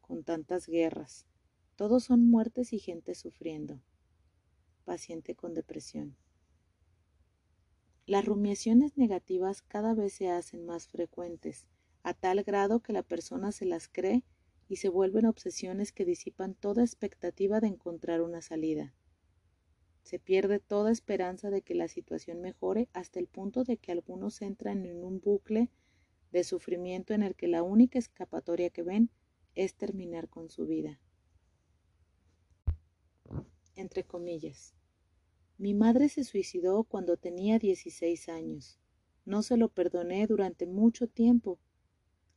Con 0.00 0.22
tantas 0.22 0.68
guerras. 0.68 1.26
Todos 1.76 2.04
son 2.04 2.28
muertes 2.28 2.72
y 2.72 2.78
gente 2.78 3.14
sufriendo. 3.14 3.82
Paciente 4.84 5.34
con 5.34 5.54
depresión. 5.54 6.16
Las 8.06 8.26
rumiaciones 8.26 8.98
negativas 8.98 9.62
cada 9.62 9.94
vez 9.94 10.12
se 10.12 10.28
hacen 10.28 10.66
más 10.66 10.88
frecuentes, 10.88 11.66
a 12.02 12.12
tal 12.12 12.42
grado 12.42 12.80
que 12.80 12.92
la 12.92 13.02
persona 13.02 13.50
se 13.50 13.64
las 13.64 13.88
cree 13.88 14.24
y 14.68 14.76
se 14.76 14.90
vuelven 14.90 15.24
obsesiones 15.24 15.90
que 15.90 16.04
disipan 16.04 16.54
toda 16.54 16.82
expectativa 16.82 17.60
de 17.60 17.68
encontrar 17.68 18.20
una 18.20 18.42
salida. 18.42 18.94
Se 20.02 20.18
pierde 20.18 20.58
toda 20.58 20.92
esperanza 20.92 21.48
de 21.48 21.62
que 21.62 21.74
la 21.74 21.88
situación 21.88 22.42
mejore 22.42 22.90
hasta 22.92 23.20
el 23.20 23.26
punto 23.26 23.64
de 23.64 23.78
que 23.78 23.90
algunos 23.90 24.42
entran 24.42 24.84
en 24.84 25.02
un 25.02 25.18
bucle 25.20 25.70
de 26.30 26.44
sufrimiento 26.44 27.14
en 27.14 27.22
el 27.22 27.34
que 27.34 27.48
la 27.48 27.62
única 27.62 27.98
escapatoria 27.98 28.68
que 28.68 28.82
ven 28.82 29.08
es 29.54 29.76
terminar 29.76 30.28
con 30.28 30.50
su 30.50 30.66
vida. 30.66 31.00
Entre 33.76 34.04
comillas. 34.04 34.74
Mi 35.64 35.72
madre 35.72 36.10
se 36.10 36.24
suicidó 36.24 36.84
cuando 36.84 37.16
tenía 37.16 37.58
16 37.58 38.28
años. 38.28 38.78
No 39.24 39.42
se 39.42 39.56
lo 39.56 39.70
perdoné 39.70 40.26
durante 40.26 40.66
mucho 40.66 41.06
tiempo. 41.06 41.58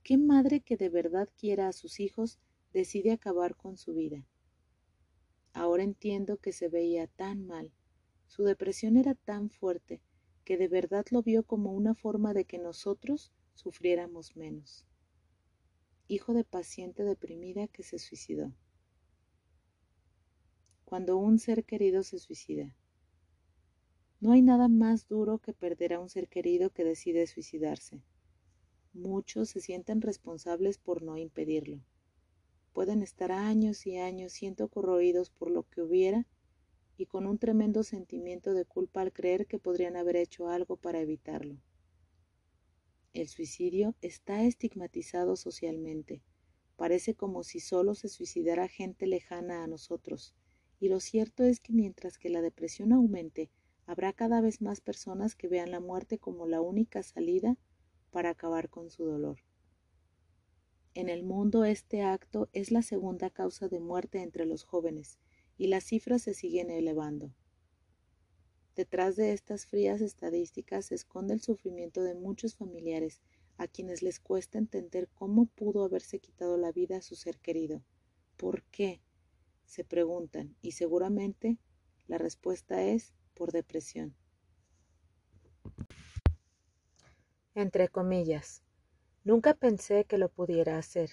¿Qué 0.01 0.17
madre 0.17 0.61
que 0.61 0.77
de 0.77 0.87
verdad 0.87 1.27
quiera 1.35 1.67
a 1.67 1.73
sus 1.73 1.99
hijos 1.99 2.39
decide 2.71 3.11
acabar 3.11 3.57
con 3.57 3.75
su 3.75 3.93
vida? 3.93 4.25
Ahora 5.51 5.83
entiendo 5.83 6.37
que 6.37 6.53
se 6.53 6.69
veía 6.69 7.07
tan 7.07 7.45
mal. 7.45 7.73
Su 8.27 8.45
depresión 8.45 8.95
era 8.95 9.13
tan 9.13 9.49
fuerte 9.49 10.01
que 10.45 10.55
de 10.55 10.69
verdad 10.69 11.05
lo 11.11 11.21
vio 11.21 11.43
como 11.43 11.73
una 11.73 11.95
forma 11.95 12.33
de 12.33 12.45
que 12.45 12.59
nosotros 12.59 13.33
sufriéramos 13.55 14.37
menos. 14.37 14.85
Hijo 16.07 16.33
de 16.33 16.45
paciente 16.45 17.03
deprimida 17.03 17.67
que 17.67 17.83
se 17.83 17.99
suicidó. 17.99 18.53
Cuando 20.85 21.17
un 21.17 21.39
ser 21.39 21.65
querido 21.65 22.03
se 22.03 22.19
suicida. 22.19 22.76
No 24.19 24.31
hay 24.31 24.41
nada 24.41 24.67
más 24.67 25.07
duro 25.07 25.37
que 25.37 25.53
perder 25.53 25.93
a 25.93 25.99
un 25.99 26.09
ser 26.09 26.27
querido 26.27 26.71
que 26.71 26.83
decide 26.83 27.27
suicidarse. 27.27 28.01
Muchos 28.91 29.49
se 29.49 29.61
sienten 29.61 30.01
responsables 30.01 30.79
por 30.79 31.03
no 31.03 31.17
impedirlo. 31.17 31.83
Pueden 32.73 33.03
estar 33.03 33.31
años 33.31 33.85
y 33.85 33.97
años 33.97 34.33
siendo 34.33 34.69
corroídos 34.69 35.29
por 35.29 35.51
lo 35.51 35.69
que 35.69 35.83
hubiera 35.83 36.25
y 36.97 37.05
con 37.05 37.27
un 37.27 37.37
tremendo 37.37 37.83
sentimiento 37.83 38.55
de 38.55 38.65
culpa 38.65 39.01
al 39.01 39.13
creer 39.13 39.45
que 39.45 39.59
podrían 39.59 39.95
haber 39.95 40.15
hecho 40.15 40.47
algo 40.47 40.77
para 40.77 40.99
evitarlo. 40.99 41.61
El 43.13 43.27
suicidio 43.27 43.95
está 44.01 44.43
estigmatizado 44.43 45.35
socialmente. 45.35 46.23
Parece 46.75 47.13
como 47.13 47.43
si 47.43 47.59
solo 47.59 47.93
se 47.93 48.09
suicidara 48.09 48.67
gente 48.67 49.05
lejana 49.05 49.63
a 49.63 49.67
nosotros, 49.67 50.35
y 50.79 50.89
lo 50.89 50.99
cierto 50.99 51.43
es 51.43 51.59
que 51.59 51.73
mientras 51.73 52.17
que 52.17 52.29
la 52.29 52.41
depresión 52.41 52.93
aumente, 52.93 53.51
habrá 53.87 54.13
cada 54.13 54.41
vez 54.41 54.61
más 54.61 54.81
personas 54.81 55.35
que 55.35 55.47
vean 55.47 55.71
la 55.71 55.79
muerte 55.79 56.19
como 56.19 56.45
la 56.45 56.61
única 56.61 57.01
salida 57.01 57.57
para 58.11 58.29
acabar 58.29 58.69
con 58.69 58.91
su 58.91 59.05
dolor. 59.05 59.39
En 60.93 61.09
el 61.09 61.23
mundo 61.23 61.65
este 61.65 62.03
acto 62.03 62.49
es 62.53 62.71
la 62.71 62.83
segunda 62.83 63.31
causa 63.31 63.67
de 63.67 63.79
muerte 63.79 64.21
entre 64.21 64.45
los 64.45 64.63
jóvenes 64.63 65.17
y 65.57 65.67
las 65.67 65.85
cifras 65.85 66.21
se 66.21 66.35
siguen 66.35 66.69
elevando. 66.69 67.33
Detrás 68.75 69.15
de 69.15 69.33
estas 69.33 69.65
frías 69.65 70.01
estadísticas 70.01 70.85
se 70.85 70.95
esconde 70.95 71.33
el 71.33 71.41
sufrimiento 71.41 72.03
de 72.03 72.13
muchos 72.13 72.55
familiares 72.55 73.21
a 73.57 73.67
quienes 73.67 74.03
les 74.03 74.19
cuesta 74.19 74.59
entender 74.59 75.09
cómo 75.15 75.47
pudo 75.47 75.83
haberse 75.83 76.19
quitado 76.19 76.57
la 76.57 76.71
vida 76.71 76.97
a 76.97 77.01
su 77.01 77.15
ser 77.15 77.39
querido. 77.39 77.81
¿Por 78.35 78.63
qué? 78.65 79.01
se 79.67 79.83
preguntan 79.83 80.55
y 80.61 80.71
seguramente 80.71 81.57
la 82.07 82.17
respuesta 82.17 82.83
es 82.83 83.13
por 83.37 83.51
depresión. 83.51 84.15
Entre 87.53 87.87
comillas, 87.87 88.63
nunca 89.23 89.53
pensé 89.53 90.05
que 90.05 90.17
lo 90.17 90.29
pudiera 90.29 90.77
hacer. 90.77 91.11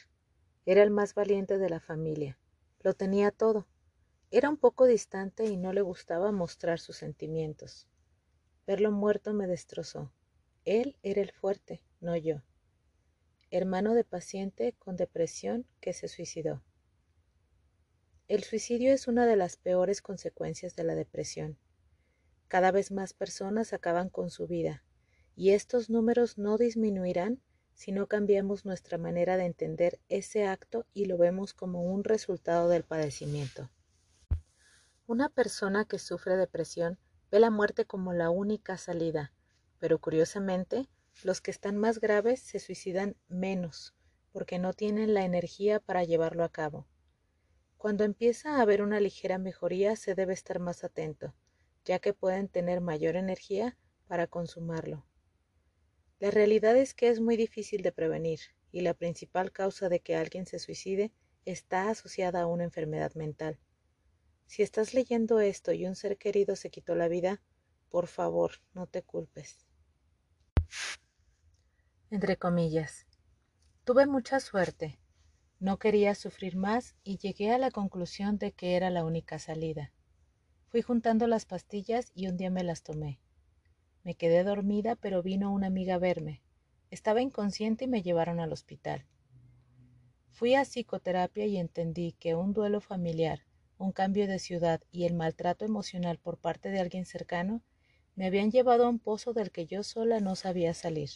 Era 0.66 0.82
el 0.82 0.90
más 0.90 1.14
valiente 1.14 1.58
de 1.58 1.68
la 1.68 1.80
familia. 1.80 2.38
Lo 2.80 2.94
tenía 2.94 3.30
todo. 3.30 3.66
Era 4.30 4.48
un 4.48 4.56
poco 4.56 4.86
distante 4.86 5.44
y 5.44 5.56
no 5.56 5.72
le 5.72 5.82
gustaba 5.82 6.32
mostrar 6.32 6.80
sus 6.80 6.96
sentimientos. 6.96 7.88
Verlo 8.66 8.90
muerto 8.90 9.34
me 9.34 9.46
destrozó. 9.46 10.10
Él 10.64 10.96
era 11.02 11.20
el 11.20 11.30
fuerte, 11.30 11.82
no 12.00 12.16
yo. 12.16 12.42
Hermano 13.50 13.94
de 13.94 14.04
paciente 14.04 14.74
con 14.78 14.96
depresión 14.96 15.66
que 15.80 15.92
se 15.92 16.08
suicidó. 16.08 16.62
El 18.26 18.42
suicidio 18.42 18.92
es 18.92 19.06
una 19.06 19.26
de 19.26 19.36
las 19.36 19.56
peores 19.56 20.00
consecuencias 20.00 20.74
de 20.76 20.84
la 20.84 20.94
depresión. 20.94 21.58
Cada 22.54 22.70
vez 22.70 22.92
más 22.92 23.14
personas 23.14 23.72
acaban 23.72 24.08
con 24.08 24.30
su 24.30 24.46
vida, 24.46 24.84
y 25.34 25.50
estos 25.50 25.90
números 25.90 26.38
no 26.38 26.56
disminuirán 26.56 27.42
si 27.72 27.90
no 27.90 28.06
cambiamos 28.06 28.64
nuestra 28.64 28.96
manera 28.96 29.36
de 29.36 29.44
entender 29.44 29.98
ese 30.08 30.46
acto 30.46 30.86
y 30.94 31.06
lo 31.06 31.18
vemos 31.18 31.52
como 31.52 31.82
un 31.82 32.04
resultado 32.04 32.68
del 32.68 32.84
padecimiento. 32.84 33.72
Una 35.08 35.30
persona 35.30 35.84
que 35.84 35.98
sufre 35.98 36.36
depresión 36.36 37.00
ve 37.28 37.40
la 37.40 37.50
muerte 37.50 37.86
como 37.86 38.12
la 38.12 38.30
única 38.30 38.78
salida, 38.78 39.32
pero 39.80 39.98
curiosamente, 39.98 40.88
los 41.24 41.40
que 41.40 41.50
están 41.50 41.76
más 41.76 41.98
graves 41.98 42.38
se 42.38 42.60
suicidan 42.60 43.16
menos, 43.26 43.96
porque 44.30 44.60
no 44.60 44.74
tienen 44.74 45.12
la 45.12 45.24
energía 45.24 45.80
para 45.80 46.04
llevarlo 46.04 46.44
a 46.44 46.52
cabo. 46.52 46.86
Cuando 47.78 48.04
empieza 48.04 48.58
a 48.58 48.60
haber 48.60 48.80
una 48.80 49.00
ligera 49.00 49.38
mejoría 49.38 49.96
se 49.96 50.14
debe 50.14 50.34
estar 50.34 50.60
más 50.60 50.84
atento, 50.84 51.34
ya 51.84 51.98
que 51.98 52.12
pueden 52.12 52.48
tener 52.48 52.80
mayor 52.80 53.16
energía 53.16 53.76
para 54.06 54.26
consumarlo. 54.26 55.06
La 56.20 56.30
realidad 56.30 56.76
es 56.76 56.94
que 56.94 57.08
es 57.08 57.20
muy 57.20 57.36
difícil 57.36 57.82
de 57.82 57.92
prevenir 57.92 58.40
y 58.72 58.80
la 58.80 58.94
principal 58.94 59.52
causa 59.52 59.88
de 59.88 60.00
que 60.00 60.16
alguien 60.16 60.46
se 60.46 60.58
suicide 60.58 61.12
está 61.44 61.90
asociada 61.90 62.42
a 62.42 62.46
una 62.46 62.64
enfermedad 62.64 63.14
mental. 63.14 63.58
Si 64.46 64.62
estás 64.62 64.94
leyendo 64.94 65.40
esto 65.40 65.72
y 65.72 65.86
un 65.86 65.94
ser 65.94 66.16
querido 66.16 66.56
se 66.56 66.70
quitó 66.70 66.94
la 66.94 67.08
vida, 67.08 67.42
por 67.88 68.06
favor, 68.06 68.52
no 68.72 68.86
te 68.86 69.02
culpes. 69.02 69.66
Entre 72.10 72.36
comillas. 72.36 73.06
Tuve 73.84 74.06
mucha 74.06 74.40
suerte. 74.40 74.98
No 75.60 75.78
quería 75.78 76.14
sufrir 76.14 76.56
más 76.56 76.94
y 77.04 77.18
llegué 77.18 77.52
a 77.52 77.58
la 77.58 77.70
conclusión 77.70 78.38
de 78.38 78.52
que 78.52 78.76
era 78.76 78.90
la 78.90 79.04
única 79.04 79.38
salida. 79.38 79.92
Fui 80.74 80.82
juntando 80.82 81.28
las 81.28 81.46
pastillas 81.46 82.10
y 82.16 82.26
un 82.26 82.36
día 82.36 82.50
me 82.50 82.64
las 82.64 82.82
tomé. 82.82 83.20
Me 84.02 84.16
quedé 84.16 84.42
dormida, 84.42 84.96
pero 84.96 85.22
vino 85.22 85.52
una 85.52 85.68
amiga 85.68 85.94
a 85.94 85.98
verme. 85.98 86.42
Estaba 86.90 87.22
inconsciente 87.22 87.84
y 87.84 87.86
me 87.86 88.02
llevaron 88.02 88.40
al 88.40 88.52
hospital. 88.52 89.06
Fui 90.32 90.56
a 90.56 90.64
psicoterapia 90.64 91.46
y 91.46 91.58
entendí 91.58 92.16
que 92.18 92.34
un 92.34 92.52
duelo 92.52 92.80
familiar, 92.80 93.42
un 93.78 93.92
cambio 93.92 94.26
de 94.26 94.40
ciudad 94.40 94.80
y 94.90 95.04
el 95.04 95.14
maltrato 95.14 95.64
emocional 95.64 96.18
por 96.18 96.38
parte 96.38 96.70
de 96.70 96.80
alguien 96.80 97.06
cercano 97.06 97.62
me 98.16 98.26
habían 98.26 98.50
llevado 98.50 98.86
a 98.86 98.88
un 98.88 98.98
pozo 98.98 99.32
del 99.32 99.52
que 99.52 99.66
yo 99.66 99.84
sola 99.84 100.18
no 100.18 100.34
sabía 100.34 100.74
salir. 100.74 101.10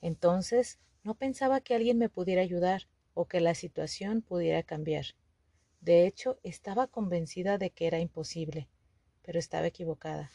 Entonces 0.00 0.78
no 1.02 1.16
pensaba 1.16 1.60
que 1.60 1.74
alguien 1.74 1.98
me 1.98 2.08
pudiera 2.08 2.42
ayudar 2.42 2.86
o 3.14 3.26
que 3.26 3.40
la 3.40 3.56
situación 3.56 4.22
pudiera 4.22 4.62
cambiar. 4.62 5.06
De 5.84 6.06
hecho, 6.06 6.38
estaba 6.42 6.86
convencida 6.86 7.58
de 7.58 7.68
que 7.68 7.86
era 7.86 7.98
imposible, 7.98 8.70
pero 9.20 9.38
estaba 9.38 9.66
equivocada. 9.66 10.30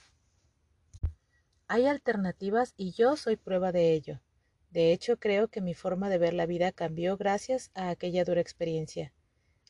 Hay 1.68 1.88
alternativas 1.88 2.76
y 2.78 2.92
yo 2.92 3.18
soy 3.18 3.36
prueba 3.36 3.72
de 3.72 3.94
ello. 3.94 4.22
De 4.70 4.94
hecho, 4.94 5.18
creo 5.18 5.48
que 5.48 5.60
mi 5.60 5.74
forma 5.74 6.08
de 6.08 6.20
ver 6.20 6.36
la 6.36 6.46
vida 6.46 6.72
cambió 6.72 7.18
gracias 7.18 7.72
a 7.74 7.90
aquella 7.90 8.26
dura 8.26 8.42
experiencia. 8.42 9.12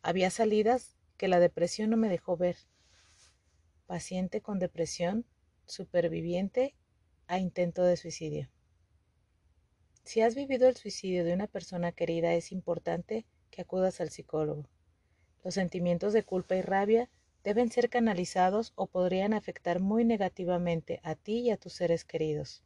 Había 0.01 0.29
salidas 0.31 0.97
que 1.15 1.29
la 1.29 1.39
depresión 1.39 1.91
no 1.91 1.95
me 1.95 2.09
dejó 2.09 2.35
ver. 2.35 2.57
Paciente 3.87 4.41
con 4.41 4.59
depresión, 4.59 5.25
superviviente 5.65 6.75
a 7.27 7.39
intento 7.39 7.83
de 7.83 7.95
suicidio. 7.95 8.49
Si 10.03 10.19
has 10.19 10.35
vivido 10.35 10.67
el 10.67 10.75
suicidio 10.75 11.23
de 11.23 11.31
una 11.31 11.47
persona 11.47 11.93
querida, 11.93 12.33
es 12.33 12.51
importante 12.51 13.25
que 13.49 13.61
acudas 13.61 14.01
al 14.01 14.09
psicólogo. 14.09 14.67
Los 15.43 15.53
sentimientos 15.53 16.13
de 16.13 16.23
culpa 16.23 16.55
y 16.55 16.61
rabia 16.61 17.09
deben 17.43 17.71
ser 17.71 17.89
canalizados 17.89 18.73
o 18.75 18.87
podrían 18.87 19.33
afectar 19.33 19.79
muy 19.79 20.03
negativamente 20.03 20.99
a 21.03 21.15
ti 21.15 21.39
y 21.39 21.51
a 21.51 21.57
tus 21.57 21.73
seres 21.73 22.03
queridos. 22.03 22.63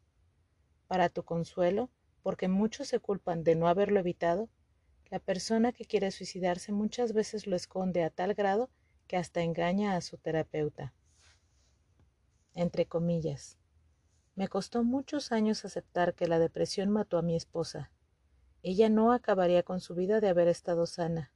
Para 0.88 1.10
tu 1.10 1.24
consuelo, 1.24 1.90
porque 2.24 2.48
muchos 2.48 2.88
se 2.88 3.00
culpan 3.00 3.44
de 3.44 3.56
no 3.56 3.68
haberlo 3.68 4.00
evitado, 4.00 4.50
la 5.10 5.20
persona 5.20 5.72
que 5.74 5.86
quiere 5.86 6.10
suicidarse 6.10 6.72
muchas 6.72 7.14
veces 7.14 7.46
lo 7.46 7.56
esconde 7.56 8.04
a 8.04 8.10
tal 8.10 8.34
grado 8.34 8.70
que 9.08 9.18
hasta 9.18 9.42
engaña 9.42 9.96
a 9.96 10.02
su 10.02 10.18
terapeuta. 10.18 10.94
Entre 12.56 12.86
comillas. 12.86 13.58
Me 14.36 14.48
costó 14.48 14.84
muchos 14.84 15.32
años 15.32 15.66
aceptar 15.66 16.16
que 16.16 16.28
la 16.28 16.40
depresión 16.40 16.90
mató 16.90 17.20
a 17.20 17.22
mi 17.22 17.36
esposa. 17.36 17.92
Ella 18.64 18.90
no 18.90 19.12
acabaría 19.12 19.62
con 19.62 19.82
su 19.82 19.94
vida 19.94 20.20
de 20.20 20.30
haber 20.30 20.48
estado 20.48 20.88
sana. 20.88 21.33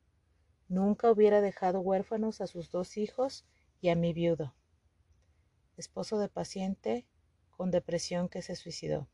Nunca 0.70 1.10
hubiera 1.10 1.42
dejado 1.42 1.80
huérfanos 1.80 2.42
a 2.42 2.48
sus 2.48 2.72
dos 2.72 2.98
hijos 2.98 3.46
y 3.80 3.90
a 3.90 3.96
mi 3.96 4.14
viudo, 4.14 4.54
esposo 5.78 6.20
de 6.20 6.28
paciente 6.28 7.06
con 7.50 7.72
depresión 7.72 8.28
que 8.28 8.42
se 8.42 8.56
suicidó. 8.56 9.08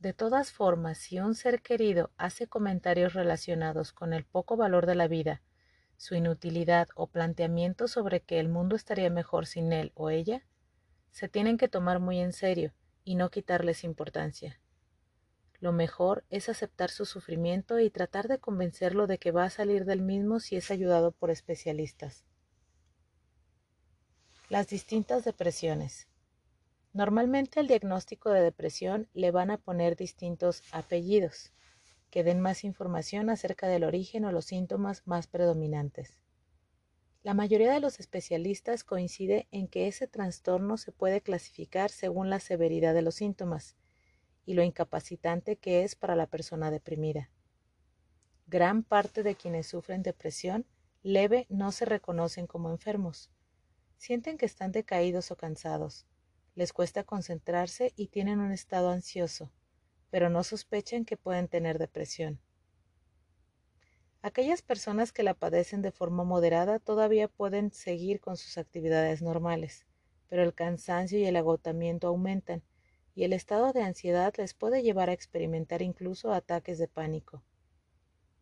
De 0.00 0.12
todas 0.12 0.52
formas, 0.52 0.98
si 0.98 1.20
un 1.20 1.34
ser 1.34 1.62
querido 1.62 2.10
hace 2.16 2.46
comentarios 2.46 3.14
relacionados 3.14 3.92
con 3.92 4.12
el 4.12 4.24
poco 4.24 4.56
valor 4.56 4.86
de 4.86 4.96
la 4.96 5.08
vida, 5.08 5.40
su 5.96 6.14
inutilidad 6.14 6.88
o 6.96 7.06
planteamientos 7.06 7.92
sobre 7.92 8.20
que 8.20 8.40
el 8.40 8.48
mundo 8.48 8.76
estaría 8.76 9.10
mejor 9.10 9.46
sin 9.46 9.72
él 9.72 9.92
o 9.94 10.10
ella, 10.10 10.44
se 11.10 11.28
tienen 11.28 11.56
que 11.56 11.68
tomar 11.68 12.00
muy 12.00 12.18
en 12.18 12.32
serio 12.32 12.74
y 13.04 13.14
no 13.14 13.30
quitarles 13.30 13.84
importancia. 13.84 14.60
Lo 15.64 15.72
mejor 15.72 16.26
es 16.28 16.50
aceptar 16.50 16.90
su 16.90 17.06
sufrimiento 17.06 17.80
y 17.80 17.88
tratar 17.88 18.28
de 18.28 18.38
convencerlo 18.38 19.06
de 19.06 19.16
que 19.16 19.30
va 19.30 19.44
a 19.44 19.48
salir 19.48 19.86
del 19.86 20.02
mismo 20.02 20.38
si 20.38 20.56
es 20.56 20.70
ayudado 20.70 21.10
por 21.10 21.30
especialistas. 21.30 22.26
Las 24.50 24.68
distintas 24.68 25.24
depresiones. 25.24 26.06
Normalmente 26.92 27.60
al 27.60 27.66
diagnóstico 27.66 28.28
de 28.28 28.42
depresión 28.42 29.08
le 29.14 29.30
van 29.30 29.50
a 29.50 29.56
poner 29.56 29.96
distintos 29.96 30.62
apellidos 30.70 31.54
que 32.10 32.24
den 32.24 32.40
más 32.40 32.62
información 32.62 33.30
acerca 33.30 33.66
del 33.66 33.84
origen 33.84 34.26
o 34.26 34.32
los 34.32 34.44
síntomas 34.44 35.00
más 35.06 35.28
predominantes. 35.28 36.20
La 37.22 37.32
mayoría 37.32 37.72
de 37.72 37.80
los 37.80 38.00
especialistas 38.00 38.84
coincide 38.84 39.48
en 39.50 39.68
que 39.68 39.88
ese 39.88 40.08
trastorno 40.08 40.76
se 40.76 40.92
puede 40.92 41.22
clasificar 41.22 41.88
según 41.88 42.28
la 42.28 42.40
severidad 42.40 42.92
de 42.92 43.00
los 43.00 43.14
síntomas 43.14 43.76
y 44.46 44.54
lo 44.54 44.62
incapacitante 44.62 45.56
que 45.56 45.84
es 45.84 45.94
para 45.94 46.16
la 46.16 46.26
persona 46.26 46.70
deprimida. 46.70 47.30
Gran 48.46 48.82
parte 48.82 49.22
de 49.22 49.34
quienes 49.34 49.66
sufren 49.66 50.02
depresión 50.02 50.66
leve 51.02 51.46
no 51.48 51.72
se 51.72 51.84
reconocen 51.84 52.46
como 52.46 52.70
enfermos. 52.70 53.30
Sienten 53.96 54.38
que 54.38 54.46
están 54.46 54.72
decaídos 54.72 55.30
o 55.30 55.36
cansados. 55.36 56.06
Les 56.54 56.72
cuesta 56.72 57.04
concentrarse 57.04 57.92
y 57.96 58.08
tienen 58.08 58.40
un 58.40 58.52
estado 58.52 58.90
ansioso, 58.90 59.50
pero 60.10 60.30
no 60.30 60.44
sospechan 60.44 61.04
que 61.04 61.16
pueden 61.16 61.48
tener 61.48 61.78
depresión. 61.78 62.40
Aquellas 64.22 64.62
personas 64.62 65.12
que 65.12 65.22
la 65.22 65.34
padecen 65.34 65.82
de 65.82 65.90
forma 65.90 66.24
moderada 66.24 66.78
todavía 66.78 67.28
pueden 67.28 67.72
seguir 67.72 68.20
con 68.20 68.36
sus 68.38 68.56
actividades 68.56 69.20
normales, 69.20 69.84
pero 70.28 70.42
el 70.42 70.54
cansancio 70.54 71.18
y 71.18 71.26
el 71.26 71.36
agotamiento 71.36 72.08
aumentan 72.08 72.62
y 73.14 73.24
el 73.24 73.32
estado 73.32 73.72
de 73.72 73.82
ansiedad 73.82 74.34
les 74.36 74.54
puede 74.54 74.82
llevar 74.82 75.08
a 75.08 75.12
experimentar 75.12 75.82
incluso 75.82 76.32
ataques 76.32 76.78
de 76.78 76.88
pánico. 76.88 77.42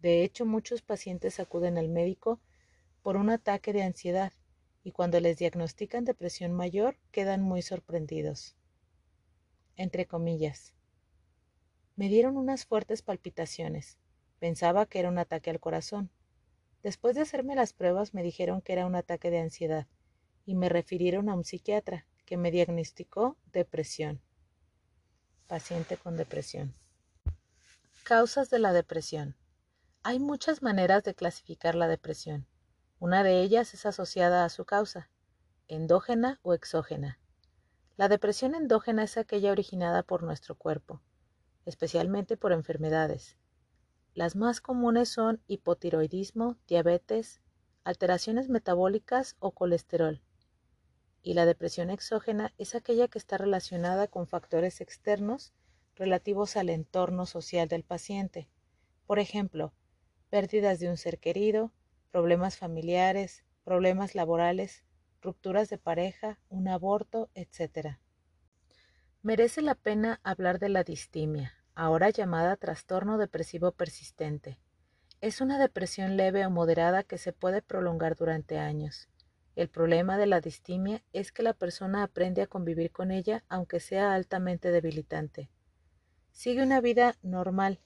De 0.01 0.25
hecho, 0.25 0.47
muchos 0.47 0.83
pacientes 0.83 1.39
acuden 1.41 1.79
al 1.79 1.89
médico 1.89 2.41
por 3.03 3.17
un 3.17 3.31
ataque 3.31 3.73
de 3.73 3.83
ansiedad 3.83 4.33
y 4.83 4.93
cuando 4.93 5.21
les 5.21 5.37
diagnostican 5.37 6.05
depresión 6.05 6.53
mayor 6.53 6.99
quedan 7.11 7.43
muy 7.43 7.63
sorprendidos. 7.63 8.57
Entre 9.77 10.07
comillas. 10.07 10.75
Me 11.95 12.09
dieron 12.09 12.37
unas 12.37 12.65
fuertes 12.65 13.03
palpitaciones. 13.03 13.99
Pensaba 14.39 14.87
que 14.87 14.99
era 14.99 15.09
un 15.09 15.19
ataque 15.19 15.51
al 15.51 15.61
corazón. 15.61 16.11
Después 16.83 17.15
de 17.15 17.21
hacerme 17.21 17.55
las 17.55 17.73
pruebas 17.73 18.13
me 18.13 18.23
dijeron 18.23 18.61
que 18.61 18.73
era 18.73 18.87
un 18.87 18.97
ataque 18.97 19.31
de 19.31 19.39
ansiedad 19.39 19.87
y 20.45 20.55
me 20.55 20.69
refirieron 20.69 21.29
a 21.29 21.35
un 21.35 21.45
psiquiatra 21.45 22.07
que 22.25 22.37
me 22.37 22.51
diagnosticó 22.51 23.37
depresión. 23.53 24.21
Paciente 25.47 25.97
con 25.97 26.17
depresión. 26.17 26.75
Causas 28.05 28.49
de 28.49 28.59
la 28.59 28.73
depresión. 28.73 29.37
Hay 30.03 30.19
muchas 30.19 30.63
maneras 30.63 31.05
de 31.05 31.15
clasificar 31.15 31.75
la 31.75 31.89
depresión. 31.89 32.47
Una 32.99 33.23
de 33.23 33.43
ellas 33.43 33.75
es 33.75 33.85
asociada 33.85 34.45
a 34.45 34.49
su 34.49 34.65
causa, 34.65 35.11
endógena 35.69 36.41
o 36.43 36.55
exógena. 36.55 37.19
La 37.97 38.09
depresión 38.09 38.55
endógena 38.55 39.03
es 39.03 39.17
aquella 39.17 39.53
originada 39.53 40.03
por 40.03 40.23
nuestro 40.23 40.57
cuerpo, 40.57 41.03
especialmente 41.67 42.37
por 42.37 42.53
enfermedades. 42.53 43.37
Las 44.15 44.37
más 44.37 44.61
comunes 44.61 45.09
son 45.11 45.43
hipotiroidismo, 45.47 46.57
diabetes, 46.67 47.41
alteraciones 47.85 48.49
metabólicas 48.49 49.37
o 49.39 49.51
colesterol. 49.51 50.23
Y 51.23 51.35
la 51.35 51.47
depresión 51.47 51.91
exógena 51.91 52.53
es 52.59 52.75
aquella 52.75 53.09
que 53.09 53.19
está 53.19 53.39
relacionada 53.39 54.09
con 54.09 54.27
factores 54.27 54.81
externos 54.81 55.53
relativos 55.95 56.57
al 56.57 56.69
entorno 56.69 57.27
social 57.27 57.69
del 57.69 57.85
paciente. 57.85 58.49
Por 59.07 59.19
ejemplo, 59.19 59.73
pérdidas 60.31 60.81
de 60.81 60.89
un 60.89 60.97
ser 60.97 61.19
querido, 61.19 61.73
problemas 62.11 62.57
familiares, 62.57 63.45
problemas 63.65 64.15
laborales, 64.15 64.85
rupturas 65.21 65.69
de 65.71 65.79
pareja, 65.79 66.39
un 66.49 66.69
aborto, 66.69 67.31
etc. 67.35 67.99
Merece 69.23 69.63
la 69.63 69.77
pena 69.77 70.21
hablar 70.25 70.59
de 70.59 70.69
la 70.69 70.83
distimia, 70.83 71.55
ahora 71.75 72.11
llamada 72.11 72.57
trastorno 72.57 73.19
depresivo 73.19 73.73
persistente. 73.73 74.59
Es 75.21 75.41
una 75.41 75.59
depresión 75.59 76.17
leve 76.17 76.45
o 76.45 76.51
moderada 76.51 77.05
que 77.05 77.19
se 77.19 77.33
puede 77.33 77.63
prolongar 77.63 78.17
durante 78.17 78.59
años. 78.59 79.09
El 79.55 79.69
problema 79.69 80.17
de 80.17 80.27
la 80.27 80.41
distimia 80.41 81.03
es 81.13 81.31
que 81.31 81.43
la 81.43 81.53
persona 81.53 82.03
aprende 82.03 82.41
a 82.41 82.47
convivir 82.47 82.91
con 82.91 83.11
ella 83.11 83.45
aunque 83.49 83.81
sea 83.81 84.15
altamente 84.15 84.71
debilitante. 84.71 85.51
Sigue 86.33 86.63
una 86.63 86.81
vida 86.81 87.17
normal, 87.23 87.81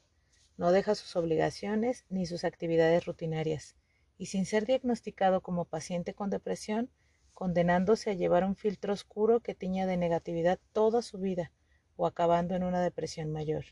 no 0.57 0.71
deja 0.71 0.95
sus 0.95 1.17
obligaciones 1.17 2.05
ni 2.09 2.25
sus 2.25 2.45
actividades 2.45 3.05
rutinarias, 3.05 3.75
y 4.17 4.27
sin 4.27 4.47
ser 4.47 4.65
diagnosticado 4.65 5.41
como 5.41 5.65
paciente 5.65 6.15
con 6.15 6.31
depresión, 6.31 6.89
condenándose 7.35 8.11
a 8.11 8.15
llevar 8.15 8.45
un 8.45 8.55
filtro 8.55 8.93
oscuro 8.93 9.41
que 9.41 9.55
tiña 9.55 9.87
de 9.87 9.97
negatividad 9.97 10.61
toda 10.73 11.03
su 11.03 11.19
vida 11.19 11.51
o 11.97 12.07
acabando 12.07 12.55
en 12.55 12.63
una 12.63 12.81
depresión 12.81 13.33
mayor. 13.33 13.65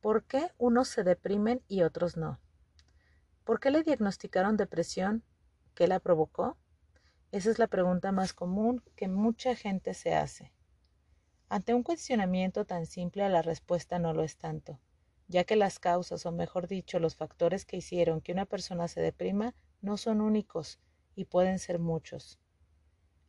¿Por 0.00 0.24
qué 0.24 0.50
unos 0.58 0.88
se 0.88 1.02
deprimen 1.02 1.62
y 1.66 1.82
otros 1.82 2.16
no? 2.16 2.38
¿Por 3.48 3.60
qué 3.60 3.70
le 3.70 3.82
diagnosticaron 3.82 4.58
depresión? 4.58 5.24
¿Qué 5.74 5.88
la 5.88 6.00
provocó? 6.00 6.58
Esa 7.32 7.50
es 7.50 7.58
la 7.58 7.66
pregunta 7.66 8.12
más 8.12 8.34
común 8.34 8.82
que 8.94 9.08
mucha 9.08 9.54
gente 9.54 9.94
se 9.94 10.14
hace. 10.14 10.52
Ante 11.48 11.72
un 11.72 11.82
cuestionamiento 11.82 12.66
tan 12.66 12.84
simple 12.84 13.26
la 13.30 13.40
respuesta 13.40 13.98
no 13.98 14.12
lo 14.12 14.22
es 14.22 14.36
tanto, 14.36 14.78
ya 15.28 15.44
que 15.44 15.56
las 15.56 15.78
causas, 15.78 16.26
o 16.26 16.30
mejor 16.30 16.68
dicho, 16.68 16.98
los 16.98 17.16
factores 17.16 17.64
que 17.64 17.78
hicieron 17.78 18.20
que 18.20 18.32
una 18.32 18.44
persona 18.44 18.86
se 18.86 19.00
deprima, 19.00 19.54
no 19.80 19.96
son 19.96 20.20
únicos 20.20 20.78
y 21.16 21.24
pueden 21.24 21.58
ser 21.58 21.78
muchos. 21.78 22.38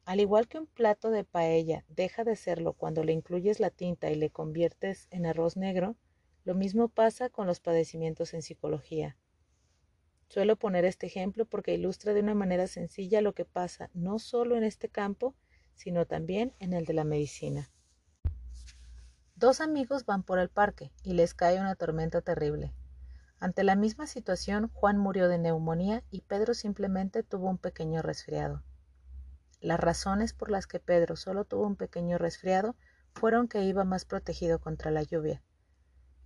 Al 0.04 0.20
igual 0.20 0.50
que 0.50 0.60
un 0.60 0.68
plato 0.68 1.12
de 1.12 1.24
paella 1.24 1.86
deja 1.88 2.26
de 2.26 2.36
serlo 2.36 2.74
cuando 2.74 3.06
le 3.06 3.14
incluyes 3.14 3.62
la 3.62 3.70
tinta 3.70 4.12
y 4.12 4.16
le 4.16 4.32
conviertes 4.32 5.08
en 5.12 5.26
arroz 5.26 5.56
negro, 5.56 5.96
lo 6.44 6.56
mismo 6.56 6.90
pasa 6.90 7.30
con 7.30 7.48
los 7.48 7.62
padecimientos 7.62 8.34
en 8.34 8.42
psicología. 8.42 9.16
Suelo 10.30 10.58
poner 10.58 10.86
este 10.86 11.08
ejemplo 11.08 11.46
porque 11.46 11.74
ilustra 11.74 12.14
de 12.14 12.20
una 12.20 12.36
manera 12.36 12.68
sencilla 12.68 13.20
lo 13.20 13.34
que 13.34 13.46
pasa 13.46 13.90
no 13.96 14.20
solo 14.20 14.56
en 14.56 14.64
este 14.64 14.88
campo, 14.88 15.34
sino 15.74 16.06
también 16.06 16.54
en 16.60 16.74
el 16.74 16.86
de 16.86 16.94
la 16.94 17.04
medicina. 17.04 17.72
Dos 19.36 19.60
amigos 19.60 20.06
van 20.06 20.22
por 20.22 20.38
el 20.38 20.50
parque 20.50 20.92
y 21.02 21.14
les 21.14 21.34
cae 21.34 21.60
una 21.60 21.74
tormenta 21.74 22.22
terrible. 22.22 22.76
Ante 23.40 23.64
la 23.64 23.76
misma 23.76 24.06
situación, 24.06 24.70
Juan 24.72 25.00
murió 25.00 25.30
de 25.30 25.40
neumonía 25.40 26.04
y 26.12 26.22
Pedro 26.22 26.54
simplemente 26.54 27.24
tuvo 27.24 27.50
un 27.50 27.58
pequeño 27.58 28.04
resfriado. 28.04 28.62
Las 29.62 29.80
razones 29.80 30.34
por 30.34 30.52
las 30.52 30.68
que 30.68 30.80
Pedro 30.80 31.16
solo 31.16 31.44
tuvo 31.44 31.66
un 31.66 31.76
pequeño 31.76 32.20
resfriado 32.20 32.76
fueron 33.16 33.48
que 33.48 33.64
iba 33.64 33.84
más 33.84 34.06
protegido 34.06 34.60
contra 34.60 34.92
la 34.92 35.02
lluvia. 35.02 35.42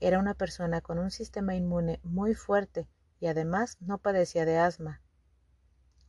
Era 0.02 0.20
una 0.20 0.34
persona 0.34 0.82
con 0.82 1.00
un 1.00 1.10
sistema 1.10 1.56
inmune 1.56 2.02
muy 2.04 2.36
fuerte 2.36 2.90
y 3.24 3.28
además 3.28 3.78
no 3.80 4.00
padecía 4.00 4.44
de 4.44 4.58
asma. 4.58 5.02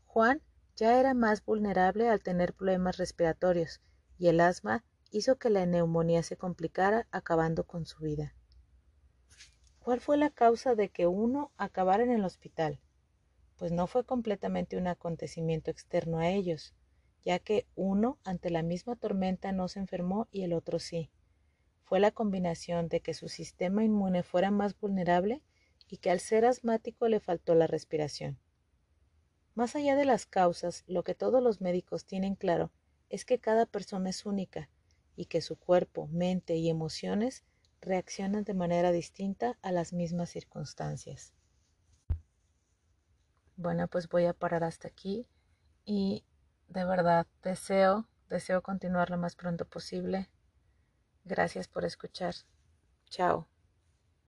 Juan 0.04 0.42
ya 0.74 0.98
era 0.98 1.14
más 1.14 1.44
vulnerable 1.44 2.08
al 2.08 2.20
tener 2.20 2.54
problemas 2.54 2.96
respiratorios 2.96 3.80
y 4.18 4.26
el 4.26 4.40
asma 4.40 4.84
hizo 5.12 5.36
que 5.36 5.48
la 5.48 5.64
neumonía 5.64 6.24
se 6.24 6.36
complicara 6.36 7.06
acabando 7.12 7.68
con 7.68 7.86
su 7.86 8.02
vida. 8.02 8.34
¿Cuál 9.78 10.00
fue 10.00 10.16
la 10.16 10.30
causa 10.30 10.74
de 10.74 10.88
que 10.88 11.06
uno 11.06 11.52
acabara 11.56 12.02
en 12.02 12.10
el 12.10 12.24
hospital? 12.24 12.80
Pues 13.58 13.70
no 13.70 13.86
fue 13.86 14.04
completamente 14.04 14.76
un 14.76 14.88
acontecimiento 14.88 15.70
externo 15.70 16.18
a 16.18 16.30
ellos, 16.30 16.74
ya 17.24 17.38
que 17.38 17.68
uno 17.76 18.18
ante 18.24 18.50
la 18.50 18.64
misma 18.64 18.96
tormenta 18.96 19.52
no 19.52 19.68
se 19.68 19.78
enfermó 19.78 20.26
y 20.32 20.42
el 20.42 20.52
otro 20.52 20.80
sí. 20.80 21.12
Fue 21.84 22.00
la 22.00 22.10
combinación 22.10 22.88
de 22.88 22.98
que 23.02 23.14
su 23.14 23.28
sistema 23.28 23.84
inmune 23.84 24.24
fuera 24.24 24.50
más 24.50 24.76
vulnerable 24.80 25.44
y 25.88 25.98
que 25.98 26.10
al 26.10 26.20
ser 26.20 26.44
asmático 26.44 27.08
le 27.08 27.20
faltó 27.20 27.54
la 27.54 27.66
respiración. 27.66 28.38
Más 29.54 29.76
allá 29.76 29.94
de 29.96 30.04
las 30.04 30.26
causas, 30.26 30.84
lo 30.86 31.04
que 31.04 31.14
todos 31.14 31.42
los 31.42 31.60
médicos 31.60 32.04
tienen 32.04 32.34
claro 32.34 32.72
es 33.08 33.24
que 33.24 33.38
cada 33.38 33.66
persona 33.66 34.10
es 34.10 34.26
única 34.26 34.68
y 35.16 35.26
que 35.26 35.40
su 35.40 35.56
cuerpo, 35.56 36.08
mente 36.08 36.56
y 36.56 36.68
emociones 36.68 37.44
reaccionan 37.80 38.44
de 38.44 38.54
manera 38.54 38.90
distinta 38.90 39.58
a 39.62 39.70
las 39.70 39.92
mismas 39.92 40.30
circunstancias. 40.30 41.32
Bueno, 43.56 43.86
pues 43.86 44.08
voy 44.08 44.24
a 44.24 44.32
parar 44.32 44.64
hasta 44.64 44.88
aquí 44.88 45.28
y 45.84 46.24
de 46.68 46.84
verdad 46.84 47.26
deseo, 47.42 48.08
deseo 48.28 48.62
continuar 48.62 49.10
lo 49.10 49.18
más 49.18 49.36
pronto 49.36 49.64
posible. 49.64 50.28
Gracias 51.24 51.68
por 51.68 51.84
escuchar. 51.84 52.34
Chao. 53.08 53.48